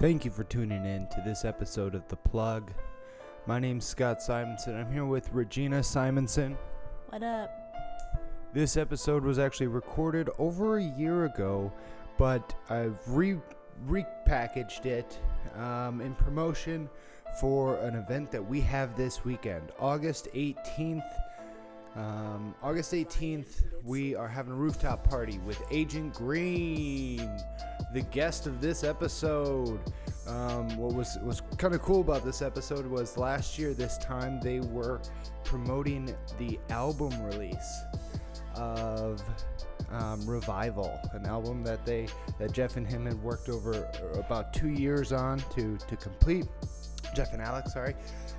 [0.00, 2.72] Thank you for tuning in to this episode of The Plug.
[3.44, 4.74] My name's Scott Simonson.
[4.74, 6.56] I'm here with Regina Simonson.
[7.10, 7.50] What up?
[8.54, 11.70] This episode was actually recorded over a year ago,
[12.16, 13.42] but I've re-
[13.86, 15.18] repackaged it
[15.58, 16.88] um, in promotion
[17.38, 21.04] for an event that we have this weekend, August 18th.
[21.96, 27.28] Um, August 18th, we are having a rooftop party with Agent Green,
[27.92, 29.80] the guest of this episode.
[30.28, 34.40] Um, what was was kind of cool about this episode was last year this time
[34.40, 35.00] they were
[35.42, 37.82] promoting the album release
[38.54, 39.20] of
[39.90, 42.06] um, Revival, an album that they
[42.38, 46.46] that Jeff and him had worked over about two years on to to complete.
[47.16, 47.96] Jeff and Alex, sorry,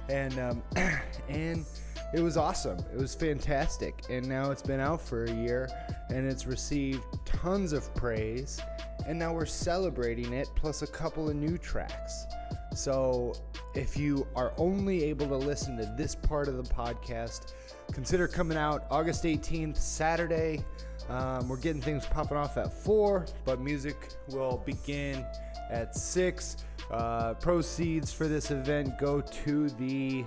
[0.07, 0.63] and um,
[1.29, 1.65] and
[2.13, 2.77] it was awesome.
[2.93, 5.70] It was fantastic, and now it's been out for a year,
[6.09, 8.59] and it's received tons of praise,
[9.07, 12.25] and now we're celebrating it plus a couple of new tracks.
[12.73, 13.34] So
[13.75, 17.53] if you are only able to listen to this part of the podcast,
[17.93, 20.63] consider coming out August 18th, Saturday.
[21.09, 25.25] Um, we're getting things popping off at 4, but music will begin
[25.70, 26.57] at 6.
[26.90, 30.25] Uh, proceeds for this event go to the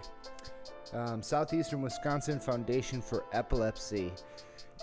[0.94, 4.12] um, Southeastern Wisconsin Foundation for Epilepsy.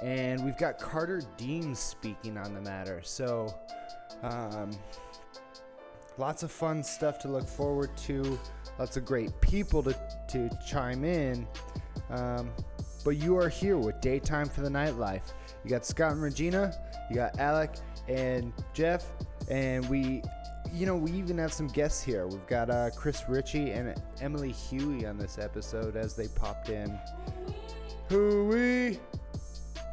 [0.02, 3.02] And we've got Carter Dean speaking on the matter.
[3.04, 3.54] So,
[4.24, 4.72] um,
[6.18, 8.40] lots of fun stuff to look forward to,
[8.78, 9.96] lots of great people to,
[10.30, 11.48] to chime in.
[12.10, 12.52] Um,
[13.04, 15.34] but you are here with Daytime for the Nightlife.
[15.64, 16.74] You got Scott and Regina,
[17.10, 17.76] you got Alec
[18.08, 19.06] and Jeff,
[19.50, 20.22] and we,
[20.74, 22.28] you know, we even have some guests here.
[22.28, 26.98] We've got uh, Chris Ritchie and Emily Huey on this episode as they popped in.
[28.10, 29.00] Huey!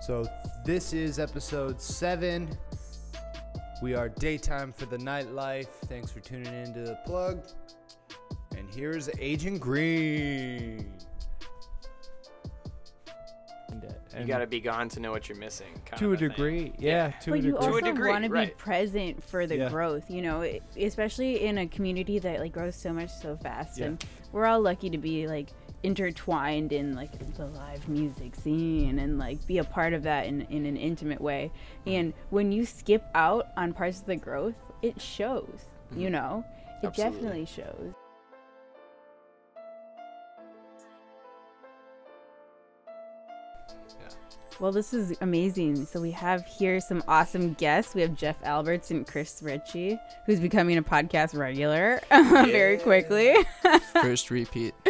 [0.01, 0.27] So
[0.65, 2.57] this is episode seven.
[3.83, 5.69] We are Daytime for the Nightlife.
[5.87, 7.45] Thanks for tuning in to the plug.
[8.57, 10.93] And here's Agent Green.
[14.19, 15.67] You got to be gone to know what you're missing.
[15.85, 16.29] Kind to of a thing.
[16.29, 17.11] degree, yeah.
[17.23, 17.67] To a But you degree.
[17.67, 17.71] Also
[18.11, 18.57] want to be right.
[18.59, 19.69] present for the Yeah.
[19.69, 23.79] growth, you know, it- especially in a community that like grows so much so fast.
[23.79, 23.87] Yeah.
[23.87, 25.49] And we're all lucky to be like
[25.83, 30.43] intertwined in like the live music scene and like be a part of that in,
[30.43, 31.51] in an intimate way.
[31.81, 31.91] Mm-hmm.
[31.91, 35.65] And when you skip out on parts of the growth, it shows,
[35.95, 36.45] you know,
[36.83, 36.87] it Mm-hmm.
[36.87, 37.19] Absolutely.
[37.19, 37.95] definitely shows.
[44.61, 45.87] Well, this is amazing.
[45.87, 47.95] So we have here some awesome guests.
[47.95, 49.97] We have Jeff Alberts and Chris Ritchie,
[50.27, 53.37] who's becoming a podcast regular very quickly.
[53.93, 54.75] First repeat.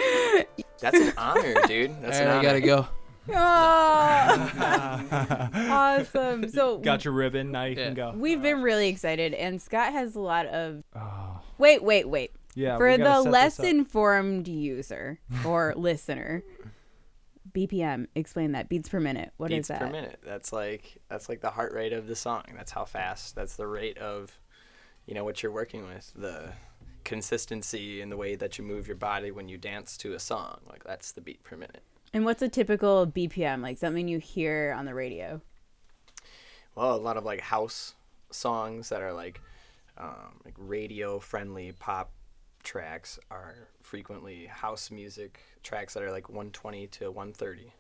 [0.81, 1.95] That's an honor, dude.
[2.01, 2.89] That's All an right, I gotta go.
[3.31, 5.49] Aw,
[5.99, 6.49] awesome.
[6.49, 7.51] So Got your ribbon.
[7.51, 7.85] Now you Yeah.
[7.87, 8.15] can go.
[8.17, 10.83] we've been really excited, and Scott has a lot of.
[10.97, 12.31] Oh, Wait, wait, wait.
[12.55, 12.79] yeah.
[12.79, 16.43] For the less informed user or listener,
[17.67, 18.07] BPM.
[18.15, 18.69] Explain that.
[18.69, 19.33] Beats per minute.
[19.37, 19.81] What is beats that?
[19.81, 20.19] Beats per minute.
[20.25, 22.45] That's like that's like the heart rate of the song.
[22.55, 23.35] That's how fast.
[23.35, 24.39] That's the rate of,
[25.07, 26.13] you know, what you're working with.
[26.15, 26.53] The
[27.05, 30.61] consistency in the way that you move your body when you dance to a song.
[30.69, 31.83] Like that's the beat per minute.
[32.13, 33.63] And what's a typical BPM?
[33.63, 35.41] Like something you hear on the radio?
[36.75, 37.95] Well, a lot of like house
[38.31, 39.41] songs that are like,
[39.97, 42.13] um, like radio friendly pop
[42.69, 47.73] tracks are frequently house music tracks that are like 120 to 130,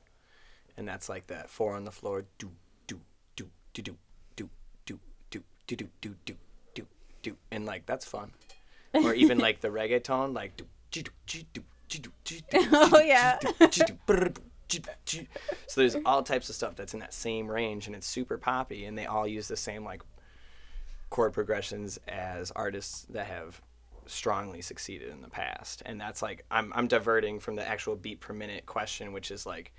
[0.78, 2.50] and that's like that four on the floor do
[2.87, 2.99] do
[3.37, 3.93] do do do
[4.34, 4.49] do
[4.87, 4.99] do
[5.31, 6.37] do do do do do
[6.75, 6.87] do
[7.21, 8.31] do and like that's fun,
[8.94, 11.60] or even like the reggaeton like do do do do
[11.91, 13.38] do do do Oh, yeah.
[15.66, 18.87] so there's all types of stuff that's in that same range and it's super poppy
[18.87, 20.03] and they all use the same like
[21.10, 23.60] chord progressions as artists that have
[24.08, 28.20] strongly succeeded in the past and that's like I'm, I'm diverting from the actual beat
[28.20, 29.72] per minute question which is like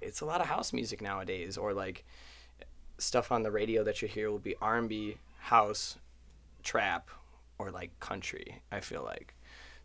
[0.00, 2.04] it's a lot of house music nowadays or like
[2.98, 5.98] stuff on the radio that you hear will be r&b house
[6.62, 7.10] trap
[7.58, 9.34] or like country i feel like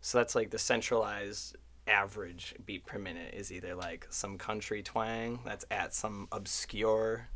[0.00, 1.56] so that's like the centralized
[1.86, 7.28] average beat per minute is either like some country twang that's at some obscure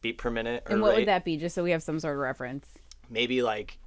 [0.00, 0.98] beat per minute or And what rate.
[1.00, 1.36] would that be?
[1.36, 2.66] Just so we have some sort of reference.
[3.10, 3.78] maybe like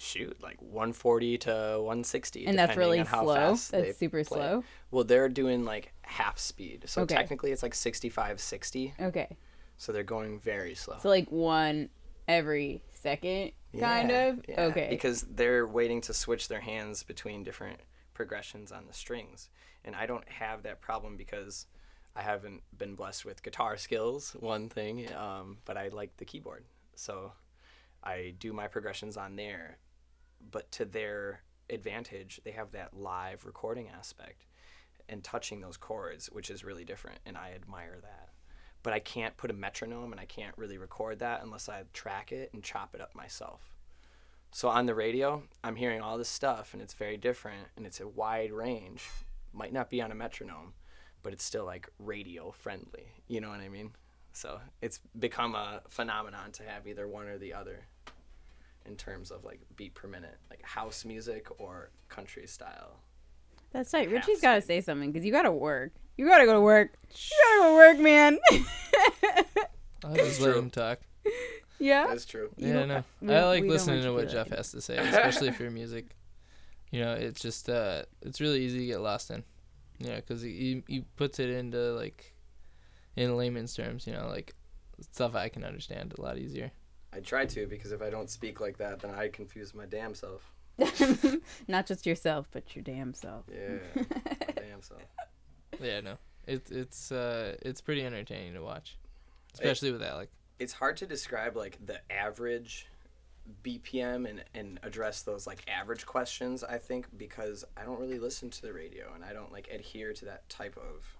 [0.00, 3.54] shoot like 140 to 160 And that's really slow?
[3.70, 4.38] That's super play.
[4.40, 4.64] slow?
[4.90, 7.14] well they're doing like half speed so Okay.
[7.14, 9.36] technically it's like 65 60 Okay.
[9.76, 11.88] so they're going very slow So like one
[12.28, 14.40] every second, kind Yeah, of.
[14.48, 14.86] yeah, Okay.
[14.90, 17.80] Because they're waiting to switch their hands between different
[18.14, 19.48] progressions on the strings.
[19.84, 21.66] And I don't have that problem because
[22.14, 26.64] I haven't been blessed with guitar skills, one thing, um, but I like the keyboard.
[26.94, 27.32] So
[28.04, 29.78] I do my progressions on there.
[30.50, 31.42] But to their
[31.72, 32.40] advantage.
[32.44, 34.46] They have that live recording aspect
[35.08, 38.28] and touching those chords, which is really different, and I admire that.
[38.82, 42.32] But I can't put a metronome and I can't really record that unless I track
[42.32, 43.74] it and chop it up myself.
[44.52, 48.00] So on the radio, I'm hearing all this stuff and it's very different and it's
[48.00, 49.08] a wide range.
[49.52, 50.72] Might not be on a metronome,
[51.22, 53.12] but it's still like radio friendly.
[53.28, 53.92] You know what I mean?
[54.32, 57.84] So it's become a phenomenon to have either one or the other
[58.86, 63.00] in terms of like beat per minute, like house music or country style.
[63.72, 64.08] That's right.
[64.08, 65.92] Half Ritchie's got to say something because you got to work.
[66.16, 66.92] You got to go to work.
[67.08, 68.38] You got to go to work, man.
[70.04, 71.00] I'll just let him talk.
[71.78, 72.06] yeah.
[72.08, 72.50] That's true.
[72.56, 73.04] You yeah, no.
[73.20, 74.58] we I like listening to what do Jeff that.
[74.58, 76.16] has to say, especially for music.
[76.90, 79.44] You know, it's just uh, it's really easy to get lost in.
[79.98, 82.34] You know, because he he puts it into like,
[83.16, 84.06] in layman's terms.
[84.06, 84.54] You know, like
[85.12, 86.72] stuff I can understand a lot easier.
[87.12, 90.14] I try to because if I don't speak like that, then I confuse my damn
[90.14, 90.52] self.
[91.68, 93.44] Not just yourself, but your damn self.
[93.52, 94.04] Yeah, my
[94.56, 95.02] damn self.
[95.80, 96.16] Yeah, no.
[96.46, 98.96] It's it's uh it's pretty entertaining to watch,
[99.54, 100.30] especially with Alec.
[100.58, 102.86] It's hard to describe like the average
[103.64, 108.50] BPM and, and address those like average questions, I think, because I don't really listen
[108.50, 111.16] to the radio and I don't like adhere to that type of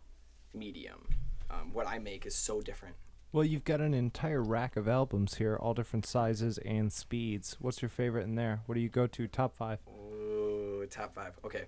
[0.55, 1.09] medium.
[1.51, 2.95] Um, what I make is so different.
[3.33, 7.57] Well, you've got an entire rack of albums here, all different sizes and speeds.
[7.61, 8.63] What's your favorite in there?
[8.67, 9.29] What do you go to?
[9.29, 9.79] Top five.
[9.89, 11.35] Ooh, top five.
[11.45, 11.65] Okay.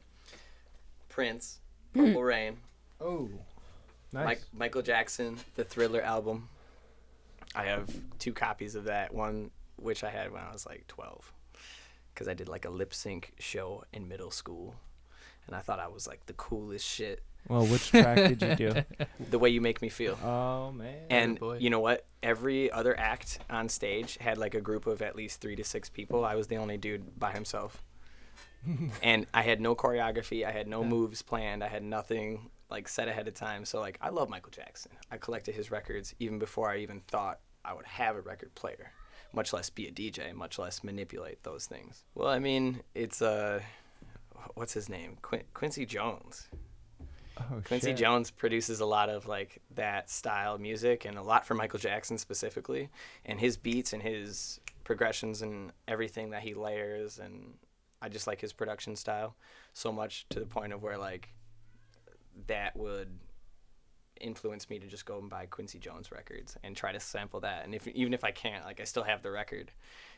[1.09, 1.61] Prince,
[1.95, 2.07] hmm.
[2.07, 2.57] Purple Rain,
[3.01, 3.29] Oh,
[4.13, 4.25] nice.
[4.25, 6.49] Mike, Michael Jackson, the Thriller album.
[7.55, 7.89] I have
[8.19, 9.13] two copies of that.
[9.13, 11.33] One which I had when I was like 12,
[12.15, 14.75] because I did like a lip sync show in middle school,
[15.47, 17.23] and I thought I was like the coolest shit.
[17.49, 18.83] Well, which track did you do?
[19.31, 20.17] The way you make me feel.
[20.23, 21.07] Oh man.
[21.11, 21.59] And boy.
[21.59, 22.07] you know what?
[22.23, 25.89] Every other act on stage had like a group of at least three to six
[25.89, 26.25] people.
[26.25, 27.83] I was the only dude by himself.
[29.03, 30.47] and I had no choreography.
[30.47, 30.89] I had no Yeah.
[30.89, 31.65] moves planned.
[31.65, 33.65] I had nothing like set ahead of time.
[33.65, 34.93] So like I love Michael Jackson.
[35.11, 38.93] I collected his records even before I even thought I would have a record player,
[39.33, 42.05] much less be a DJ, much less manipulate those things.
[42.15, 43.61] Well, I mean, it's uh
[44.55, 45.17] what's his name?
[45.23, 46.49] Quin- Quincy Jones.
[47.39, 47.97] oh, Quincy shit.
[47.97, 52.19] Jones produces a lot of like that style music and a lot for Michael Jackson
[52.19, 52.91] specifically
[53.25, 57.55] and his beats and his progressions and everything that he layers and
[58.01, 59.37] I just like his production style
[59.73, 61.29] so much to the point of where like
[62.49, 63.09] that would
[64.21, 67.65] influence me to just go and buy Quincy Jones records and try to sample that
[67.65, 69.71] and if even if I can't like I still have the record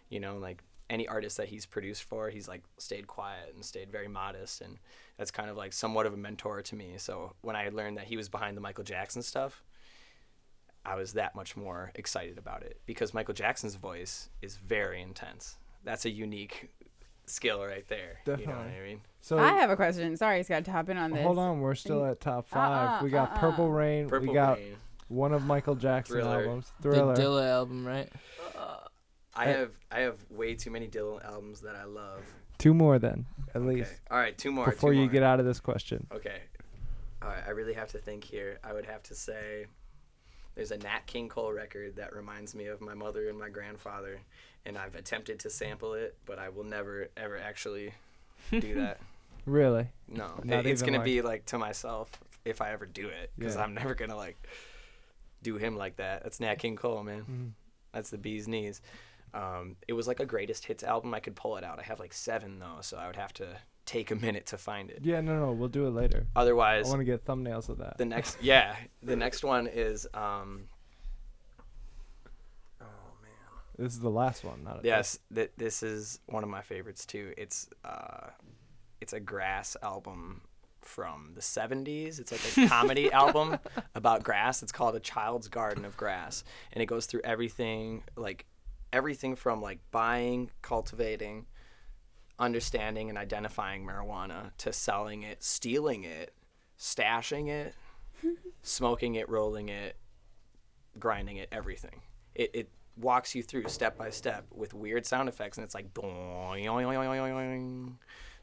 [0.08, 3.90] you know like any artist that he's produced for he's like stayed quiet and stayed
[3.90, 4.78] very modest and
[5.18, 7.96] that's kind of like somewhat of a mentor to me so when I had learned
[7.96, 9.62] that he was behind the Michael Jackson stuff
[10.84, 15.56] I was that much more excited about it because Michael Jackson's voice is very intense
[15.84, 16.70] that's a unique
[17.26, 18.78] skill right there you know what Definitely.
[18.78, 20.14] I mean So I have a question.
[20.18, 21.22] Sorry, Scott, to hop in on this.
[21.22, 23.38] hold on, we're still at top uh-uh, 5 Uh-uh, we got uh-uh.
[23.38, 24.08] Purple Rain.
[24.08, 24.76] Purple we got Rain
[25.08, 26.42] one of Michael Jackson Thriller.
[26.42, 26.72] albums.
[26.80, 27.14] The Thriller.
[27.16, 28.10] Dilla album, right?
[28.56, 28.83] Uh-uh.
[29.36, 32.22] I Uh, have I have way too many Dylan albums that I love
[32.58, 33.66] Two more then, at Okay.
[33.66, 35.12] least, all right two more before two you more.
[35.12, 36.06] get out of this question.
[36.12, 36.40] Okay.
[37.20, 38.58] All right, I really have to think here.
[38.62, 39.66] I would have to say
[40.54, 44.20] there's a Nat King Cole record that reminds me of my mother and my grandfather,
[44.66, 47.92] and I've attempted to sample it, but I will never ever actually
[48.50, 49.00] do that.
[49.46, 49.88] Really?
[50.06, 52.10] No, it- it's even gonna be like to myself
[52.44, 53.62] if I ever do it, because Yeah.
[53.62, 54.36] I'm never gonna like
[55.42, 56.22] do him like that.
[56.22, 57.24] That's Nat King Cole, man.
[57.24, 57.52] Mhm.
[57.92, 58.80] That's the bee's knees.
[59.34, 61.12] Um, it was like a greatest hits album.
[61.12, 61.78] I could pull it out.
[61.78, 64.90] I have like seven though, so I would have to take a minute to find
[64.90, 65.00] it.
[65.02, 66.26] Yeah, no, no, we'll do it later.
[66.36, 67.98] Otherwise, I want to get thumbnails of that.
[67.98, 70.68] the next yeah the next one is um
[72.80, 72.84] oh
[73.22, 73.30] man
[73.78, 77.04] This is the last one, not a yes th- this is one of my favorites
[77.06, 78.28] too it's uh
[79.00, 80.42] it's a grass album
[80.80, 83.58] from the 70s it's like a comedy album
[83.94, 88.44] about grass it's called a child's garden of grass and it goes through everything like
[88.94, 91.46] everything from like buying cultivating
[92.38, 96.34] understanding and identifying marijuana to selling it stealing it
[96.78, 97.74] stashing it
[98.62, 99.96] smoking it, rolling it,
[100.98, 102.02] grinding it, everything.
[102.34, 105.92] It, it walks you through step by step with weird sound effects, and it's like
[105.94, 106.68] boing,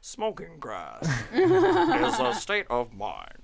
[0.00, 3.38] smoking grass is a state of mind.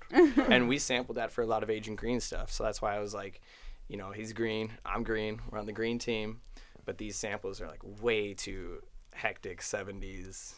[0.49, 3.01] and we sampled that for a lot of Agent Green stuff, so that's why I
[3.01, 3.41] was like,
[3.89, 6.41] you know, he's green, I'm green, we're on the green team,
[6.89, 10.55] but these samples are like way too hectic 70s.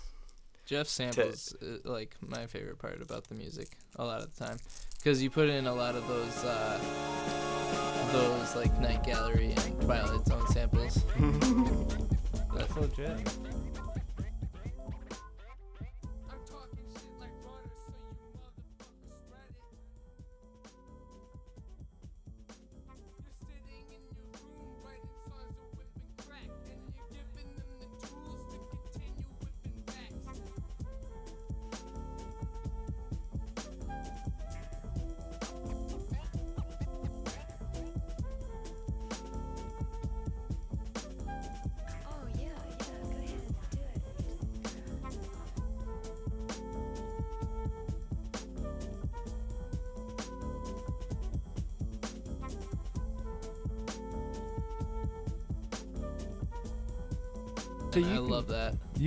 [0.64, 4.56] Jeff samples uh, like my favorite part about the music a lot of the time
[4.96, 6.78] because you put in a lot of those uh,
[8.12, 11.02] those like Night Gallery and Twilight Zone samples.
[12.54, 13.28] That's legit.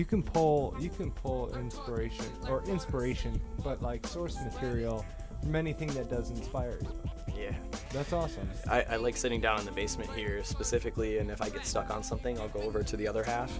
[0.04, 5.06] You can pull you can pull inspiration or inspiration, but like source material
[5.42, 7.42] from anything that does inspire you.
[7.42, 7.56] Yeah.
[7.94, 8.50] That's awesome.
[8.70, 11.90] I, I like sitting down in the basement here specifically, and if I get stuck
[11.90, 13.58] on something, I'll go over to the other half,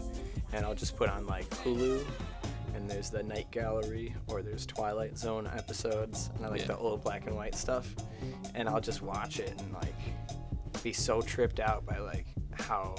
[0.52, 2.04] and I'll just put on like Hulu,
[2.76, 6.68] and there's the Night Gallery, or there's Twilight Zone episodes, and I like Yeah.
[6.68, 7.96] the old black and white stuff,
[8.54, 12.96] and I'll just watch it and like be so tripped out by like how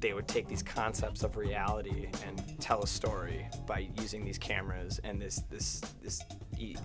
[0.00, 5.00] they would take these concepts of reality and tell a story by using these cameras
[5.04, 6.22] and this this this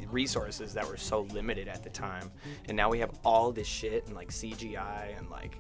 [0.10, 2.32] resources that were so limited at the time.
[2.68, 5.58] And now we have all this shit and like CGI and like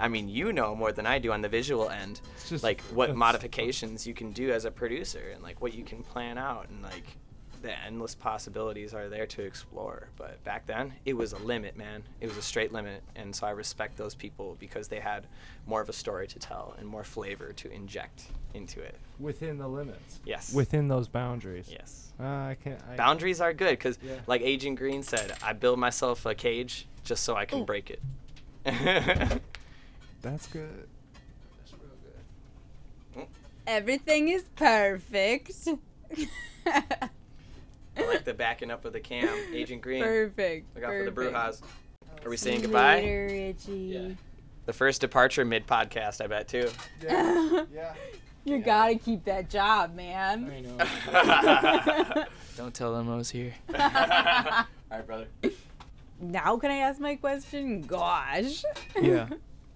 [0.00, 3.14] I mean you know more than I do on the visual end just- like what
[3.14, 6.82] modifications you can do as a producer and like what you can plan out and
[6.82, 7.16] like
[7.62, 12.02] the endless possibilities are there to explore but back then it was a limit man
[12.20, 15.26] it was a straight limit and so i respect those people because they had
[15.66, 19.68] more of a story to tell and more flavor to inject into it Within the
[19.68, 20.18] limits.
[20.26, 21.68] yes Within those boundaries.
[21.70, 22.80] yes Uh, I can't.
[22.90, 24.16] I, boundaries are good because Yeah.
[24.26, 28.00] like agent green said i build myself a cage just so i can break it
[30.22, 30.86] That's good.
[31.58, 31.96] That's real
[33.16, 33.26] good.
[33.66, 35.50] Everything is perfect.
[37.96, 40.74] i like the backing up of the cam agent green perfect.
[40.74, 41.34] look out for the perfect.
[41.34, 41.62] brujas
[42.26, 43.72] are we saying goodbye Later, Ritchie.
[43.72, 44.08] Yeah.
[44.66, 46.68] the first departure mid podcast i bet too
[47.02, 47.64] Yeah.
[47.72, 47.94] yeah.
[48.44, 50.50] You gotta keep that job, man.
[50.50, 50.60] I
[52.16, 52.24] know.
[52.56, 53.54] Don't tell them I was here.
[53.72, 53.78] All
[54.90, 55.26] right, brother.
[56.20, 57.82] Now can I ask my question?
[57.82, 58.64] Gosh.
[59.00, 59.28] Yeah.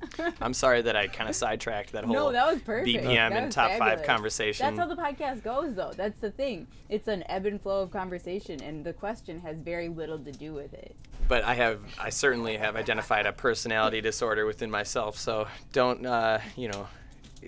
[0.40, 2.88] I'm sorry that I kind of sidetracked that whole No, that was perfect.
[2.88, 4.66] BPM That and was top five conversation.
[4.66, 5.92] That's how the podcast goes, though.
[5.96, 6.66] That's the thing.
[6.88, 10.52] It's an ebb and flow of conversation, and the question has very little to do
[10.52, 10.94] with it.
[11.28, 15.18] but I have, I certainly have identified a personality disorder within myself.
[15.18, 16.86] So don't, uh, you know,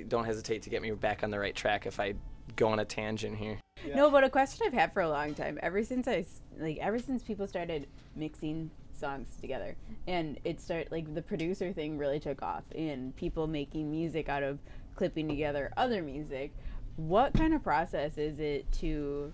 [0.08, 2.14] don't hesitate to get me back on the right track if I
[2.56, 3.58] go on a tangent here.
[3.94, 6.24] No, but a question I've had for a long time, ever since I
[6.58, 7.86] like, ever since people started
[8.16, 9.76] mixing songs together,
[10.06, 14.42] and it started like the producer thing really took off, and people making music out
[14.42, 14.58] of
[14.96, 16.52] clipping together other music.
[16.96, 19.32] What kind of process is it to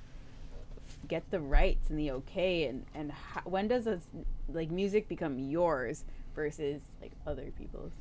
[1.09, 4.02] get the rights and the okay, and and how, when does this
[4.52, 6.04] like music become yours
[6.35, 7.92] versus like other people's?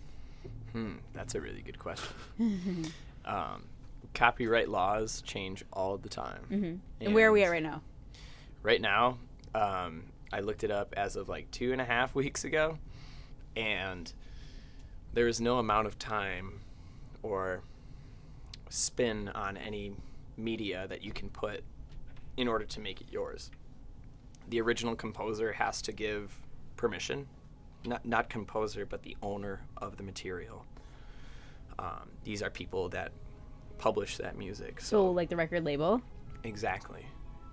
[0.73, 2.13] Hmm, that's a really good question.
[3.25, 3.63] um,
[4.13, 6.41] copyright laws change all the time.
[6.49, 7.81] hmm And where are we at right now?
[8.61, 9.17] right now
[9.53, 10.03] um,
[10.33, 12.77] i looked it up as of like two and a half weeks ago
[13.55, 14.13] and
[15.13, 16.59] there is no amount of time
[17.21, 17.61] or
[18.69, 19.93] spin on any
[20.35, 21.63] media that you can put
[22.37, 23.51] in order to make it yours
[24.49, 26.39] the original composer has to give
[26.75, 27.27] permission
[27.85, 30.65] not, not composer but the owner of the material
[31.79, 33.11] um, these are people that
[33.77, 36.01] publish that music So like the record label.
[36.43, 37.05] Exactly.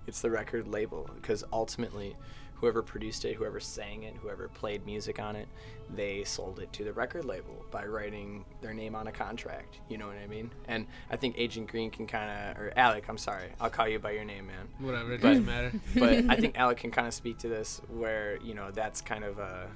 [0.06, 2.16] It's the record label because ultimately,
[2.60, 5.48] whoever produced it, whoever sang it, whoever played music on it,
[5.94, 9.78] they sold it to the record label by writing their name on a contract.
[9.88, 10.50] You know what I mean?
[10.68, 13.98] And I think Agent Green can kind of, or Alec, I'm sorry, I'll call you
[13.98, 14.68] by your name, man.
[14.78, 15.72] Whatever, it But- doesn't matter.
[15.96, 19.24] But I think Alec can kind of speak to this, where you know that's kind
[19.24, 19.68] of a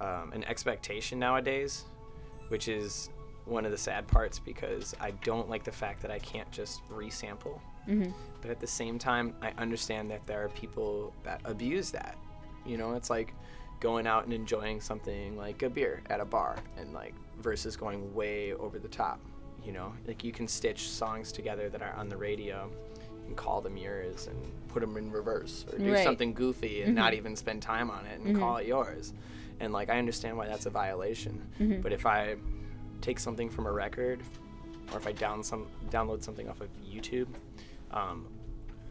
[0.00, 1.84] um, an expectation nowadays,
[2.48, 3.08] which is
[3.44, 6.80] one of the sad parts because I don't like the fact that I can't just
[6.90, 7.60] resample.
[7.86, 8.10] Hmm
[8.40, 12.16] But at the same time, I understand that there are people that abuse that.
[12.66, 13.34] You know, it's like
[13.80, 18.14] going out and enjoying something like a beer at a bar and like versus going
[18.14, 19.20] way over the top.
[19.64, 22.70] You know, like you can stitch songs together that are on the radio
[23.26, 24.36] and call them yours and
[24.68, 26.04] put them in reverse or do Right.
[26.04, 26.96] something goofy and mm-hmm.
[26.96, 28.38] not even spend time on it and mm-hmm.
[28.40, 29.12] call it yours.
[29.60, 31.40] And like I understand why that's a violation.
[31.60, 31.80] Mm-hmm.
[31.80, 32.36] But if I
[33.00, 34.20] take something from a record
[34.92, 37.28] or if I down some download something off of YouTube,
[37.92, 38.26] um,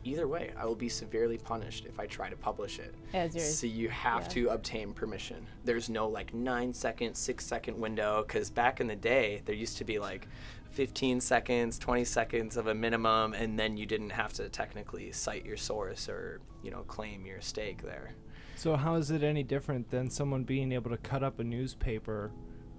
[0.03, 2.95] either way, I will be severely punished if I try to publish it.
[3.13, 3.59] As yours.
[3.59, 4.29] So you have yeah.
[4.29, 5.45] to obtain permission.
[5.63, 9.77] There's no like nine second, six second window because back in the day there used
[9.77, 10.27] to be like
[10.71, 15.45] 15 seconds, 20 seconds of a minimum, and then you didn't have to technically cite
[15.45, 18.13] your source or you know claim your stake there.
[18.55, 22.31] So how is it any different than someone being able to cut up a newspaper,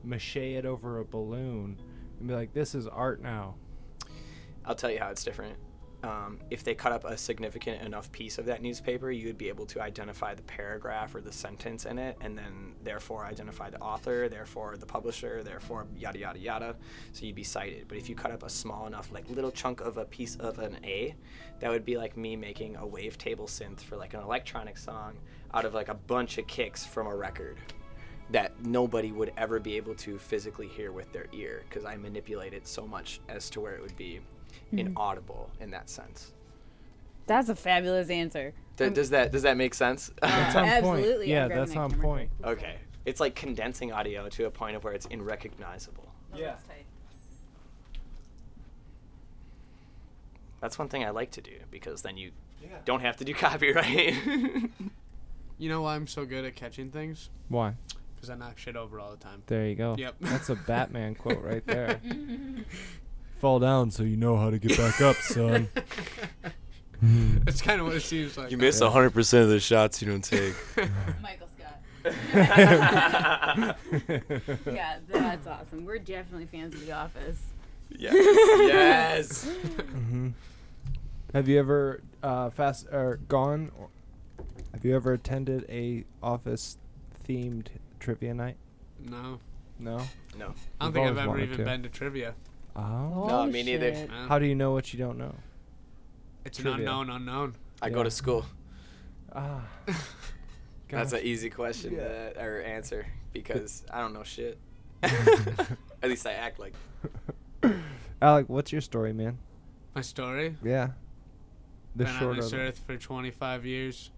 [0.05, 1.81] mache it over a balloon,
[2.19, 3.57] and be like, "This is art now"?
[4.65, 5.57] I'll tell you how it's different.
[6.03, 9.49] Um, if they cut up a significant enough piece of that newspaper, you would be
[9.49, 13.81] able to identify the paragraph or the sentence in it, and then therefore identify the
[13.81, 16.77] author, therefore the publisher, therefore yada yada yada.
[17.13, 17.87] So you'd be cited.
[17.87, 20.59] But if you cut up a small enough, like little chunk of a piece of
[20.59, 21.15] an A,
[21.61, 25.15] that would be like me making a wavetable synth for like an electronic song
[25.55, 27.59] out of like a bunch of kicks from a record.
[28.31, 32.55] that nobody would ever be able to physically hear with their ear because I manipulate
[32.55, 34.21] it so much as to where it would be
[34.79, 35.65] inaudible hmm.
[35.65, 36.33] in that sense.
[37.27, 38.53] That's a fabulous answer.
[38.77, 40.11] Th- um, does that does that make sense?
[40.21, 40.73] That's on point.
[40.73, 42.31] Absolutely, Yeah, that's my on camera point.
[42.45, 46.13] okay, it's like condensing audio to a point of where it's unrecognizable.
[46.35, 46.57] Oh, yeah.
[50.61, 52.31] That's one thing I like to do because then you
[52.85, 54.15] don't have to do copyright.
[55.63, 57.31] You know why I'm so good at catching things?
[57.49, 57.75] Why?
[58.17, 59.45] Because I knock shit over all the time.
[59.47, 59.95] There you go.
[59.97, 60.17] Yep.
[60.21, 62.01] That's a Batman quote right there.
[63.43, 65.69] Fall down so you know how to get back up, son.
[67.03, 68.53] That's kind of what it seems like.
[68.53, 70.55] you miss 100% of the shots you don't take.
[71.21, 71.81] Michael Scott.
[74.73, 75.85] yeah, that's awesome.
[75.85, 77.41] We're definitely fans of The Office.
[77.91, 78.15] yes.
[78.15, 79.45] yes.
[79.91, 80.29] hmm
[81.35, 83.73] Have you ever uh, fast or gone?
[83.77, 83.89] Or
[84.73, 86.79] have you ever attended a office
[87.29, 87.67] themed
[87.99, 88.57] trivia night?
[89.01, 89.41] No.
[89.81, 90.01] No.
[90.39, 90.55] No.
[90.81, 91.65] I You've don't think I've ever even to.
[91.65, 92.35] been to trivia.
[92.75, 93.27] Oh.
[93.29, 93.95] No, me neither.
[93.95, 94.11] shit.
[94.11, 95.35] How do you know what you don't know?
[96.45, 96.81] it's an trivia.
[96.81, 97.55] unknown unknown.
[97.81, 97.95] I Yeah.
[97.95, 98.45] go to school.
[99.35, 99.63] Ah.
[100.91, 102.31] That's an easy question Yeah.
[102.31, 104.59] to, or answer because I don't know shit.
[105.03, 106.75] At least I act like.
[108.23, 109.39] Alec, what's your story, man?
[109.95, 110.57] My story.
[110.63, 110.91] Yeah.
[111.97, 112.63] The been on short this of it.
[112.63, 114.11] earth for 25 years,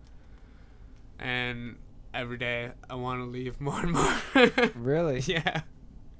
[1.19, 1.77] and
[2.13, 4.17] every day I want to leave more and more.
[4.75, 5.21] Really?
[5.27, 5.63] yeah.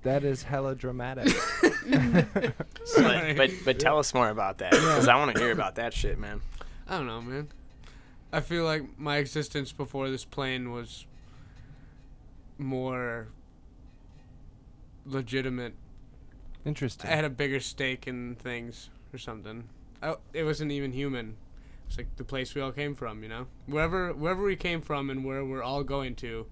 [0.05, 1.33] That is hella dramatic.
[2.97, 5.93] But, but but tell us more about that because I want to hear about that
[5.93, 6.41] shit, man.
[6.87, 7.49] I don't know, man.
[8.33, 11.07] I feel like my existence before this plane was
[12.59, 13.29] more
[15.07, 15.75] legitimate.
[16.65, 17.11] Interesting.
[17.11, 19.65] I had a bigger stake in things or something.
[20.03, 21.37] I, it wasn't even human.
[21.87, 23.47] It's like the place we all came from, you know.
[23.67, 26.47] Wherever wherever we came from and where we're all going to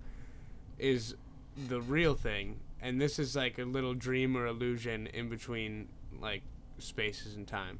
[0.79, 1.15] is
[1.69, 5.89] the real thing, and this is like a little dream or illusion in between
[6.21, 6.43] like
[6.79, 7.79] spaces and time.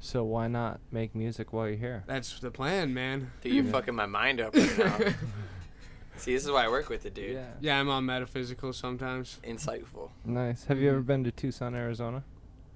[0.00, 2.04] so why not make music while you're here?
[2.06, 3.30] That's the plan, man.
[3.42, 4.98] Dude, you're fucking my mind up right now.
[6.16, 7.34] See, this is why I work with the dude.
[7.34, 9.38] Yeah, Yeah, I'm all metaphysical sometimes.
[9.44, 10.10] Insightful.
[10.24, 10.64] Nice.
[10.64, 12.24] Have you ever been to Tucson, Arizona?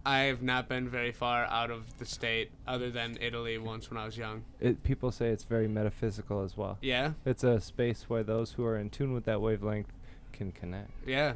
[0.06, 3.98] I have not been very far out of the state other than Italy once when
[3.98, 4.44] I was young.
[4.60, 6.78] It, people say it's very metaphysical as well.
[6.82, 9.92] Yeah, It's a space where those who are in tune with that wavelength
[10.32, 10.90] can connect.
[11.06, 11.32] yeah.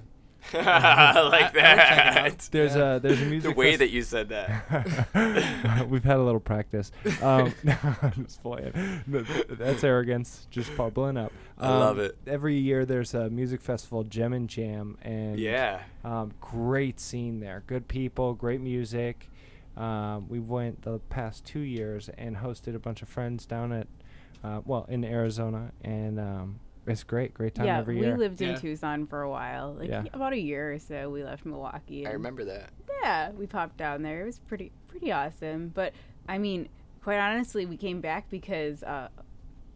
[0.55, 2.39] I like I- I would check it out.
[2.39, 2.49] that.
[2.51, 5.87] There's a there's a The way fest- that you said that.
[5.89, 6.93] We've had a little practice.
[7.23, 9.03] Um, no, I'm just playing.
[9.51, 11.33] That's arrogance, just bubbling up.
[11.59, 12.19] I love Um, it.
[12.27, 15.81] Every year there's a music festival, Gem and Jam, and Yeah.
[16.05, 17.63] um, great scene there.
[17.67, 19.31] Good people, great music.
[19.77, 23.87] Um, we went the past two years and hosted a bunch of friends down at,
[24.43, 27.35] uh, well, in Arizona, and um, it's great.
[27.35, 28.17] Great time yeah, every we year.
[28.17, 28.57] lived in Yeah.
[28.57, 30.05] Tucson for a while, like Yeah.
[30.13, 31.11] about a year or so.
[31.11, 32.07] We left Milwaukee.
[32.07, 32.71] I and- remember that.
[33.03, 34.23] Yeah, we popped down there.
[34.23, 35.69] It was pretty pretty awesome.
[35.69, 35.93] But
[36.29, 36.69] I mean,
[37.03, 39.09] quite honestly, we came back because uh,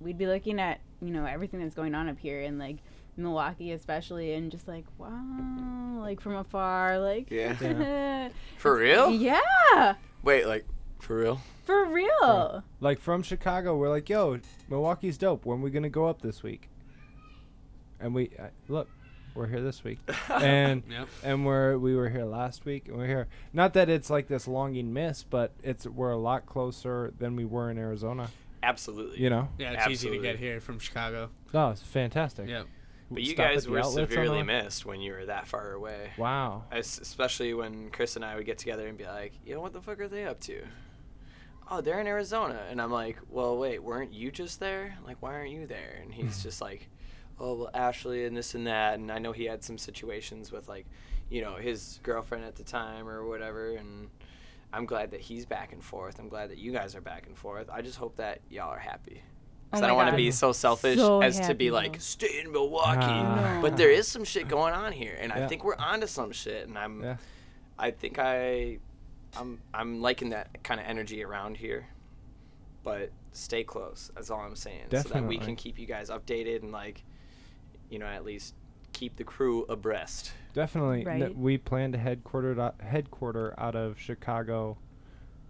[0.01, 2.77] we'd be looking at you know everything that's going on up here and like
[3.17, 8.29] Milwaukee especially, and just like wow, like from afar, like Yeah.
[8.59, 9.11] For real?
[9.11, 10.65] yeah, Wait, like,
[10.99, 11.41] for real?
[11.65, 12.63] for real.
[12.81, 15.45] like from Chicago, we're like, yo, Milwaukee's dope.
[15.47, 16.69] When we gonna go up this week?
[18.01, 18.89] And we uh, look,
[19.35, 21.09] we're here this week, and Yep.
[21.23, 23.29] and we're we were here last week, and we're here.
[23.53, 27.45] Not that it's like this longing miss, but it's we're a lot closer than we
[27.45, 28.31] were in Arizona.
[28.63, 29.19] Absolutely.
[29.21, 29.49] You know?
[29.59, 31.31] Yeah, it's easy to get here from Chicago.
[31.55, 32.47] Oh, it's fantastic.
[32.49, 32.67] Yep.
[33.11, 35.49] But you Stop guys the were outlets on the severely missed when you were that
[35.49, 36.11] far away.
[36.19, 36.65] Wow.
[36.71, 39.73] Es- Especially when Chris and I would get together and be like, you know, what
[39.73, 40.63] the fuck are they up to?
[41.71, 42.61] Oh, they're in Arizona.
[42.69, 44.95] And I'm like, well, wait, weren't you just there?
[45.07, 46.01] Like, why aren't you there?
[46.03, 46.89] And he's just like,
[47.41, 48.99] oh, well, Ashley and this and that.
[48.99, 50.87] And I know he had some situations with, like,
[51.31, 53.75] you know, his girlfriend at the time or whatever.
[53.75, 54.09] And
[54.73, 56.19] I'm glad that he's back and forth.
[56.19, 57.69] I'm glad that you guys are back and forth.
[57.71, 59.23] I just hope that y'all are happy.
[59.23, 62.01] Oh Because my I don't want to be so selfish So as to be like,
[62.01, 63.01] stay in Milwaukee.
[63.03, 63.59] Ah.
[63.63, 65.17] But there is some shit going on here.
[65.19, 66.69] And I think we're onto some shit.
[66.69, 67.03] And I'm.
[67.03, 67.17] Yeah.
[67.81, 68.79] I think I,
[69.39, 71.87] I'm I'm liking that kind of energy around here,
[72.85, 74.11] but stay close.
[74.15, 75.09] That's all I'm saying, Definitely.
[75.09, 77.03] so that we can keep you guys updated and like,
[77.91, 78.55] you know, at least
[78.93, 80.33] keep the crew abreast.
[80.55, 81.07] Definitely.
[81.07, 84.79] N- we plan to headquarter out, headquarter out of Chicago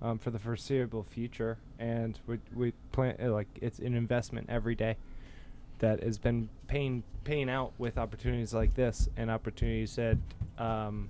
[0.02, 4.74] um, for the foreseeable future, and we we plan uh, like it's an investment every
[4.74, 4.96] day
[5.78, 10.16] that has been paying paying out with opportunities like this and opportunities that
[10.58, 11.08] um,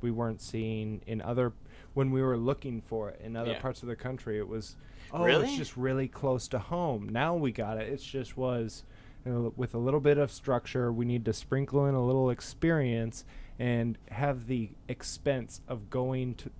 [0.00, 1.52] we weren't seeing in other
[1.94, 3.60] when we were looking for it in other Yeah.
[3.60, 4.38] parts of the country.
[4.38, 4.76] It was
[5.12, 5.46] oh, Really?
[5.48, 7.08] it's just really close to home.
[7.08, 7.92] Now we got it.
[7.92, 8.84] It just was
[9.24, 10.92] and a with a little bit of structure.
[10.92, 13.24] We need to sprinkle in a little experience
[13.58, 16.50] and have the expense of going to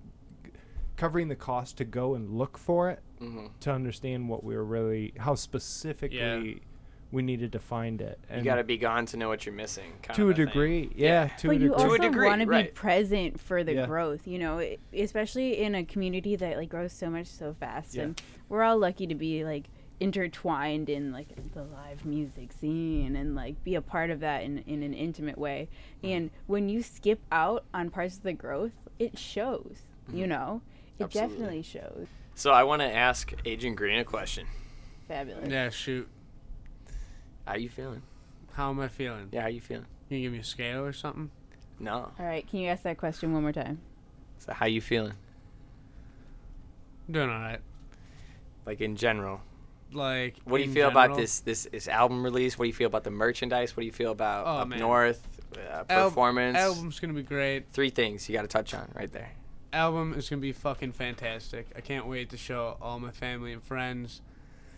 [0.95, 4.63] covering the cost to go and look for it hmm to understand what we were
[4.65, 6.61] really how specifically
[7.11, 8.17] we needed to find it.
[8.27, 9.93] And You got to be gone to know what you're missing.
[10.01, 10.45] Kind to of a thing.
[10.47, 11.83] degree, yeah, to but a you degree.
[11.83, 12.73] also degree, want to be right.
[12.73, 13.85] present for the Yeah.
[13.85, 18.03] growth you know especially in a community that like grows so much so fast Yeah.
[18.03, 23.35] and we're all lucky to be like intertwined in like the live music scene and
[23.35, 25.69] like be a part of that in, in an intimate way
[26.03, 26.07] Mm-hmm.
[26.15, 29.77] and when you skip out on parts of the growth it shows
[30.11, 30.61] you know
[30.99, 31.03] it Mm-hmm.
[31.05, 31.35] Absolutely.
[31.35, 34.47] definitely shows So I want to ask Agent Green a question.
[35.07, 36.07] fabulous Yeah, shoot.
[37.45, 38.01] How you feeling?
[38.53, 39.29] How am I feeling?
[39.31, 39.85] Yeah, how you feeling?
[40.07, 41.29] Can you give me a scale or something?
[41.79, 42.11] No.
[42.19, 43.79] all right can you ask that question one more time
[44.39, 45.13] So how you feeling?
[47.09, 47.59] Doing all right.
[48.65, 49.41] Like in general.
[49.95, 52.57] Like, What do you feel about this, this this album release?
[52.57, 53.75] What do you feel about the merchandise?
[53.75, 54.79] What do you feel about Oh, up man.
[54.79, 55.25] north
[55.57, 56.57] uh, Al- performance?
[56.57, 57.69] Album's gonna be great.
[57.71, 59.31] Three things you got to touch on right there.
[59.71, 61.67] album is gonna be fucking fantastic.
[61.75, 64.21] I can't wait to show all my family and friends.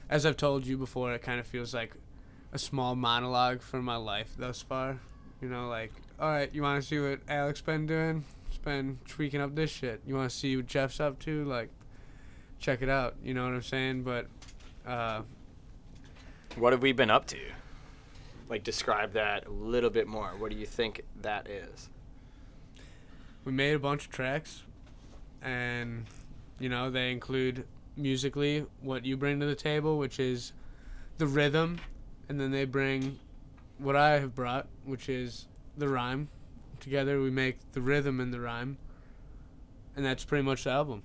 [0.10, 1.94] As I've told you before, it kind of feels like
[2.54, 5.00] a small monologue for my life thus far.
[5.42, 8.24] You know, like, all right, you want to see what Alex been doing?
[8.48, 10.00] it's been tweaking up this shit.
[10.06, 11.44] You want to see what Jeff's up to?
[11.44, 11.70] Like,
[12.60, 13.16] check it out.
[13.24, 14.04] You know what I'm saying?
[14.04, 14.28] But,
[14.86, 15.22] uh,
[16.56, 17.40] What have we been up to?
[18.50, 20.32] Like describe that a little bit more.
[20.38, 21.90] What do you think that is?
[23.46, 24.64] we made a bunch of tracks,
[25.42, 26.06] and
[26.60, 30.52] you know they include musically what you bring to the table, which is
[31.20, 31.80] the rhythm,
[32.28, 33.20] and then they bring
[33.78, 36.28] what I have brought, which is the rhyme.
[36.80, 38.78] Together we make the rhythm and the rhyme,
[39.96, 41.04] and that's pretty much the album.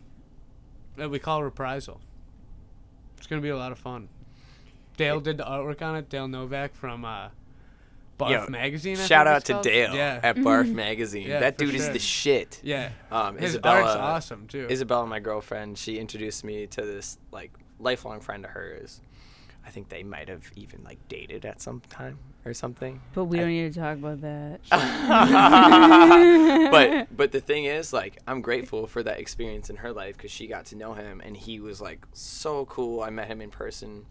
[0.96, 2.00] That we call reprisal.
[3.20, 4.08] It's gonna be a lot of fun.
[4.96, 6.08] Dale did the artwork on it.
[6.08, 7.28] Dale Novak from uh,
[8.18, 8.96] Barf Yo, Magazine.
[8.98, 9.68] I Shout think out to.
[9.70, 10.20] Dale Yeah.
[10.22, 11.28] at Barf Magazine.
[11.28, 12.60] Yeah, that for dude is the shit.
[12.62, 12.88] Yeah.
[13.12, 14.66] Um, His Isabella, art's awesome too.
[14.70, 19.02] Isabella, my girlfriend, she introduced me to this like lifelong friend of hers.
[19.66, 23.00] I think they might have even like dated at some time or something.
[23.14, 24.60] but we I- don't need to talk about that
[26.70, 30.30] but but the thing is, like, I'm grateful for that experience in her life because
[30.30, 33.02] she got to know him and he was like so cool.
[33.02, 34.06] I met him in person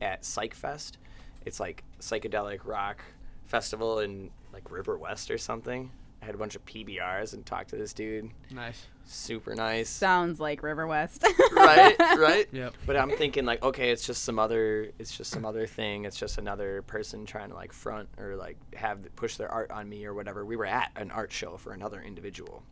[0.00, 0.98] at Psych Fest.
[1.44, 3.02] It's like psychedelic rock
[3.44, 5.90] festival in like Riverwest or something.
[6.24, 8.30] I had a bunch of PBRs and talked to this dude.
[8.50, 8.86] nice.
[9.04, 9.90] Super nice.
[9.90, 12.46] sounds like river west right, right.
[12.50, 12.74] Yep.
[12.86, 16.06] But I'm thinking like, okay, it's just some other, it's just some other thing.
[16.06, 19.86] It's just another person trying to like front or like have push their art on
[19.86, 20.46] me or whatever.
[20.46, 22.62] We were at an art show for another individual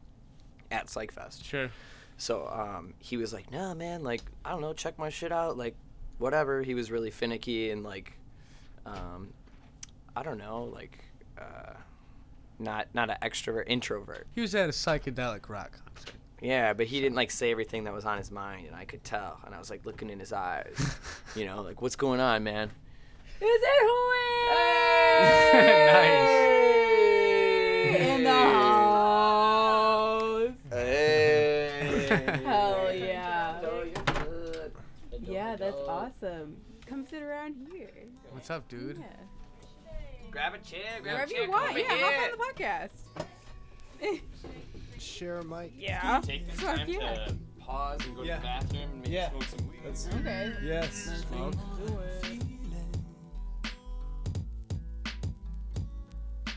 [0.70, 1.44] at PsychFest.
[1.44, 1.70] Sure.
[2.16, 5.58] So um, he was like, "Nah, man, like I don't know, check my shit out,
[5.58, 5.74] like
[6.16, 8.14] whatever." He was really finicky and like,
[8.86, 9.34] um,
[10.16, 11.04] I don't know, like
[11.38, 11.74] uh,
[12.62, 14.26] not not an extrovert, introvert.
[14.34, 16.14] He was at a psychedelic rock concert.
[16.40, 19.04] Yeah, but he didn't like say everything that was on his mind, and I could
[19.04, 19.38] tell.
[19.46, 20.96] And I was like looking in his eyes,
[21.36, 22.70] you know, like what's going on, man?
[23.40, 25.54] Is it who is
[25.92, 26.28] nice.
[28.10, 30.50] in the house?
[30.70, 32.40] Hey.
[32.44, 33.60] Hell yeah.
[35.20, 36.56] Yeah, that's awesome.
[36.86, 37.90] Come sit around here.
[38.30, 38.98] What's up, dude?
[38.98, 39.06] Yeah.
[40.32, 41.42] Grab a chair, grab Wherever a chair.
[41.44, 41.76] you want.
[41.76, 42.22] Yeah, over hop here.
[42.24, 44.20] on the podcast.
[44.98, 45.72] Share a mic.
[45.78, 46.20] Yeah.
[46.24, 47.14] Take this Fuck time yeah.
[47.26, 48.36] to pause and go Yeah.
[48.36, 49.30] to the bathroom and maybe Yeah.
[49.30, 50.20] smoke some weed.
[50.20, 50.52] Okay.
[50.64, 51.24] Yes.
[51.28, 51.54] Smoke.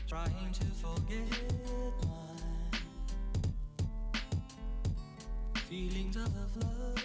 [0.08, 1.28] Trying to forget
[5.52, 7.04] my feelings of love.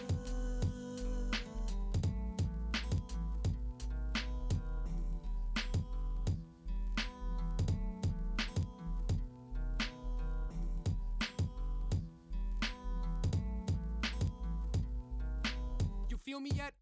[16.42, 16.81] Me yet?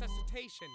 [0.00, 0.70] Resuscitation.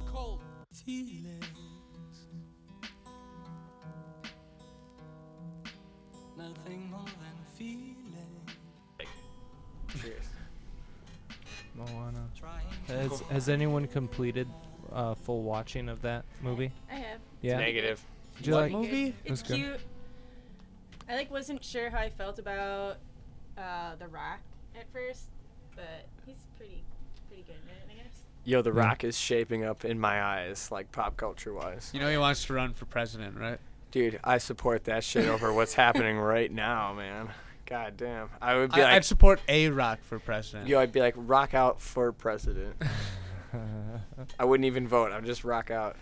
[0.00, 0.40] Hands are cold.
[0.84, 1.44] feelings.
[6.36, 7.94] Nothing more than feeling.
[10.00, 10.24] Cheers.
[11.74, 12.28] Moana.
[12.88, 14.48] Has Has anyone completed
[14.92, 16.72] uh, full watching of that movie?
[16.90, 17.20] I have.
[17.42, 17.58] Yeah.
[17.58, 18.02] Negative.
[18.38, 18.72] Did you like?
[18.72, 19.14] The movie?
[19.24, 19.56] It's That's good.
[19.56, 19.80] cute.
[21.08, 22.98] I like wasn't sure how I felt about
[23.58, 24.40] uh, the Rock
[24.78, 25.24] at first,
[25.74, 26.82] but he's pretty
[27.28, 28.09] pretty good in it, I guess.
[28.44, 31.90] Yo, The Rock is shaping up in my eyes, like pop culture wise.
[31.92, 33.58] You know he wants to run for president, right?
[33.90, 37.28] Dude, I support that shit over what's happening right now, man.
[37.66, 38.30] God damn.
[38.40, 40.68] I would be I, like, I'd support a rock for president.
[40.68, 42.76] yo, I'd be like, rock out for president.
[44.38, 45.12] I wouldn't even vote.
[45.12, 45.96] I'd just rock out.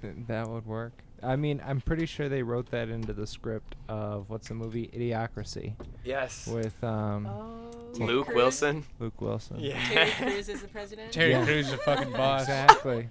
[0.00, 0.92] Th- that would work.
[1.24, 4.88] I mean, I'm pretty sure they wrote that into the script of what's the movie
[4.88, 6.46] Idiocracy Yes.
[6.48, 7.70] with um, Oh.
[7.98, 8.84] Luke Wilson.
[8.98, 9.58] Luke Wilson.
[9.58, 10.10] Terry Yeah.
[10.16, 11.12] Crews is the president.
[11.12, 11.44] Terry Yeah.
[11.44, 12.42] Crews is a fucking boss.
[12.42, 13.08] Exactly.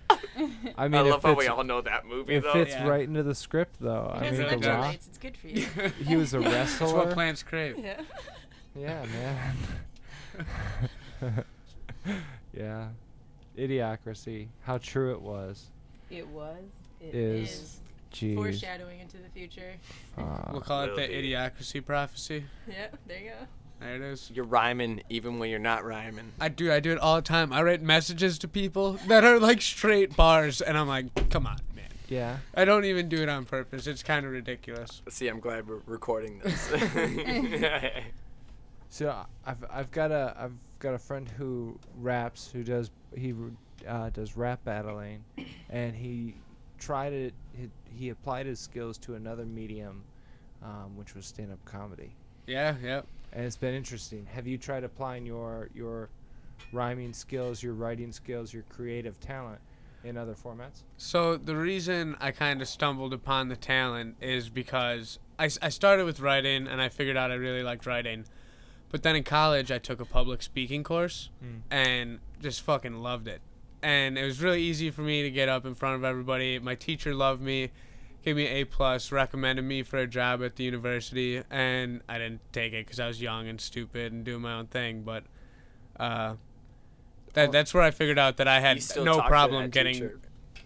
[0.77, 2.53] I mean, I it love how we fits- all know that movie, It though.
[2.53, 2.87] fits Yeah.
[2.87, 4.11] right into the script, though.
[4.19, 4.85] He I has mean, The Rock.
[4.95, 5.07] electrolytes.
[5.07, 5.67] It's good for you.
[6.05, 6.51] He was a wrestler.
[6.51, 7.13] That's what wrestler.
[7.13, 7.77] plants crave.
[7.77, 8.01] yeah.
[8.75, 9.05] Yeah,
[11.21, 11.45] man.
[12.53, 12.87] yeah.
[13.57, 14.47] Idiocracy.
[14.63, 15.65] How true it was.
[16.09, 16.57] It was.
[17.01, 17.77] It Is- is.
[18.13, 18.35] Jeez.
[18.35, 19.73] Foreshadowing into the future.
[20.17, 20.21] Uh,
[20.51, 21.31] We'll call it the be.
[21.31, 22.43] idiocracy prophecy.
[22.67, 23.35] Yep, there you go.
[23.79, 24.29] There it is.
[24.33, 26.31] You're rhyming even when you're not rhyming.
[26.39, 26.71] I do.
[26.71, 27.51] I do it all the time.
[27.51, 31.57] I write messages to people that are like straight bars, and I'm like, come on,
[31.75, 31.85] man.
[32.07, 32.37] yeah.
[32.53, 33.87] I don't even do it on purpose.
[33.87, 35.01] It's kind of ridiculous.
[35.09, 36.71] See, I'm glad we're recording this.
[38.89, 43.33] So I- I've I've got a I've got a friend who raps who does he
[43.87, 45.23] uh, does rap battling,
[45.69, 46.35] and he
[46.81, 47.33] tried it.
[47.53, 50.03] He, he applied his skills to another medium,
[50.63, 52.11] um, which was stand up comedy,
[52.47, 52.75] Yeah.
[52.83, 53.05] Yep.
[53.33, 54.25] and it's been interesting.
[54.33, 56.09] Have you tried applying your your
[56.73, 59.59] rhyming skills, your writing skills, your creative talent
[60.03, 60.83] in other formats?
[60.97, 66.05] So the reason I kind of stumbled upon the talent is because I, I started
[66.05, 68.25] with writing and I figured out I really liked writing.
[68.89, 71.61] But then in college I took a public speaking course Mm.
[71.71, 73.41] and just fucking loved it.
[73.83, 76.59] And it was really easy for me to get up in front of everybody.
[76.59, 77.71] My teacher loved me,
[78.23, 82.41] gave me A plus, recommended me for a job at the university, and I didn't
[82.53, 85.01] take it because I was young and stupid and doing my own thing.
[85.01, 85.23] But
[85.99, 86.35] uh,
[87.33, 90.19] that that's where I figured out that I had no problem getting teacher.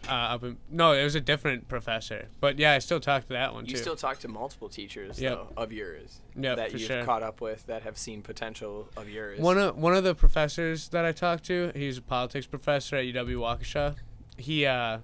[0.08, 2.28] Uh, up in, no, it was a different professor.
[2.40, 3.78] But yeah, I still talk to that one You too.
[3.78, 5.34] still talk to multiple teachers Yep.
[5.34, 7.04] though, of yours Yep, that you've sure.
[7.04, 9.40] caught up with that have seen potential of yours.
[9.40, 13.06] One of one of the professors that I talked to, he's a politics professor at
[13.06, 13.96] UW Waukesha.
[14.38, 15.00] He uh,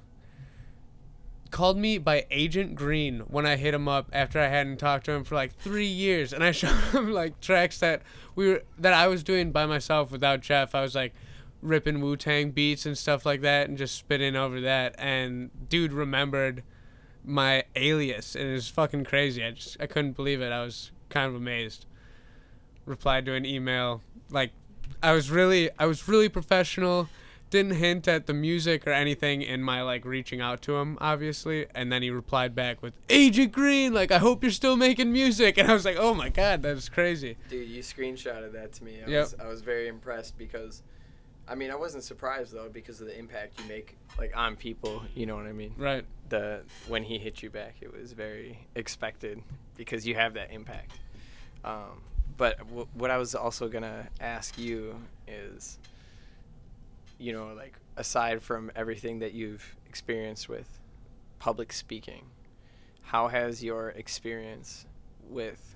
[1.49, 5.11] called me by Agent Green when I hit him up after I hadn't talked to
[5.11, 8.01] him for like three years, and I showed him like tracks that
[8.35, 10.73] we were that I was doing by myself without Jeff.
[10.75, 11.13] I was like
[11.61, 14.95] ripping Wu Tang beats and stuff like that, and just spitting over that.
[14.97, 16.63] And dude remembered
[17.23, 19.43] my alias, and it was fucking crazy.
[19.43, 20.51] I just I couldn't believe it.
[20.51, 21.85] I was kind of amazed.
[22.85, 24.51] Replied to an email like
[25.03, 27.09] I was really I was really professional.
[27.51, 31.67] Didn't hint at the music or anything in my like reaching out to him, obviously.
[31.75, 35.57] And then he replied back with Agent Green, like I hope you're still making music.
[35.57, 37.37] And I was like, oh my god, that's crazy.
[37.49, 38.99] Dude, you screenshotted that to me.
[39.05, 39.21] I Yep.
[39.23, 40.81] was I was very impressed because
[41.51, 45.03] I mean, I wasn't surprised though because of the impact you make like on people,
[45.13, 45.73] you know what I mean?
[45.77, 46.05] Right.
[46.29, 49.43] The when he hit you back, it was very expected
[49.75, 50.93] because you have that impact.
[51.65, 52.03] Um,
[52.37, 54.95] but w- what I was also going to ask you
[55.27, 55.77] is
[57.19, 60.79] you know, like aside from everything that you've experienced with
[61.37, 62.25] public speaking,
[63.03, 64.85] how has your experience
[65.29, 65.75] with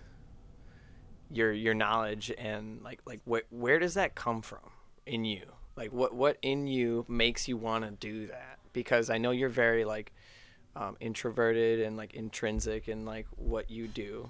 [1.30, 4.72] your your knowledge and like like what where does that come from
[5.06, 5.55] in you?
[5.76, 8.60] Like what what in you makes you want to do that?
[8.74, 10.14] Because I know you're very like
[10.76, 14.30] um, introverted and like intrinsic in like what you do.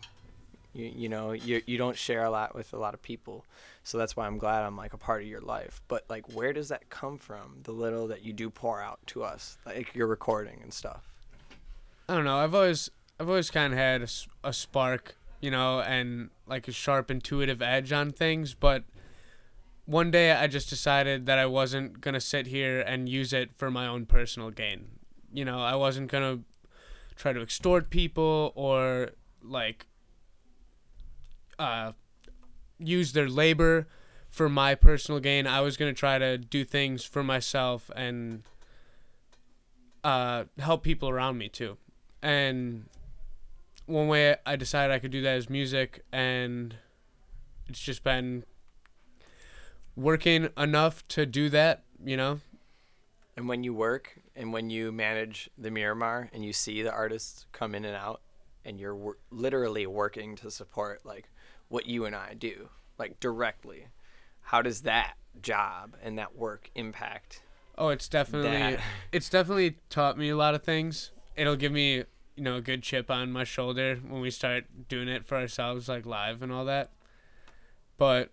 [0.74, 3.46] You you know you you don't share a lot with a lot of people,
[3.84, 5.82] so that's why I'm glad I'm like a part of your life.
[5.88, 7.60] But like, where does that come from?
[7.64, 11.04] The little that you do pour out to us, like your recording and stuff.
[12.10, 12.38] I don't know.
[12.38, 14.10] I've always I've always kind of had
[14.44, 18.84] a spark, you know, and like a sharp intuitive edge on things, but
[19.86, 23.52] one day I just decided that I wasn't going to sit here and use it
[23.56, 25.00] for my own personal gain.
[25.34, 26.44] You know, I wasn't going to
[27.16, 29.88] try to extort people or like
[31.58, 31.94] uh
[32.78, 33.88] use their labor
[34.30, 35.48] for my personal gain.
[35.48, 38.44] I was going to try to do things for myself and
[40.04, 41.78] uh help people around me too
[42.26, 42.86] and
[43.86, 46.76] one way I decided I could do that is music, and
[47.68, 48.44] it's just been
[49.96, 52.40] working enough to do that, you know.
[53.38, 57.46] And when you work and when you manage the Miramar and you see the artists
[57.52, 58.22] come in and out,
[58.64, 61.30] and you're wor- literally working to support like
[61.68, 63.88] what you and I do, like directly,
[64.42, 67.42] how does that job and that work impact
[67.78, 68.80] Oh, it's definitely that?
[69.12, 71.12] it's definitely taught me a lot of things.
[71.36, 71.96] It'll give me,
[72.38, 75.90] you know, a good chip on my shoulder when we start doing it for ourselves,
[75.90, 76.92] like live and all that.
[77.98, 78.30] But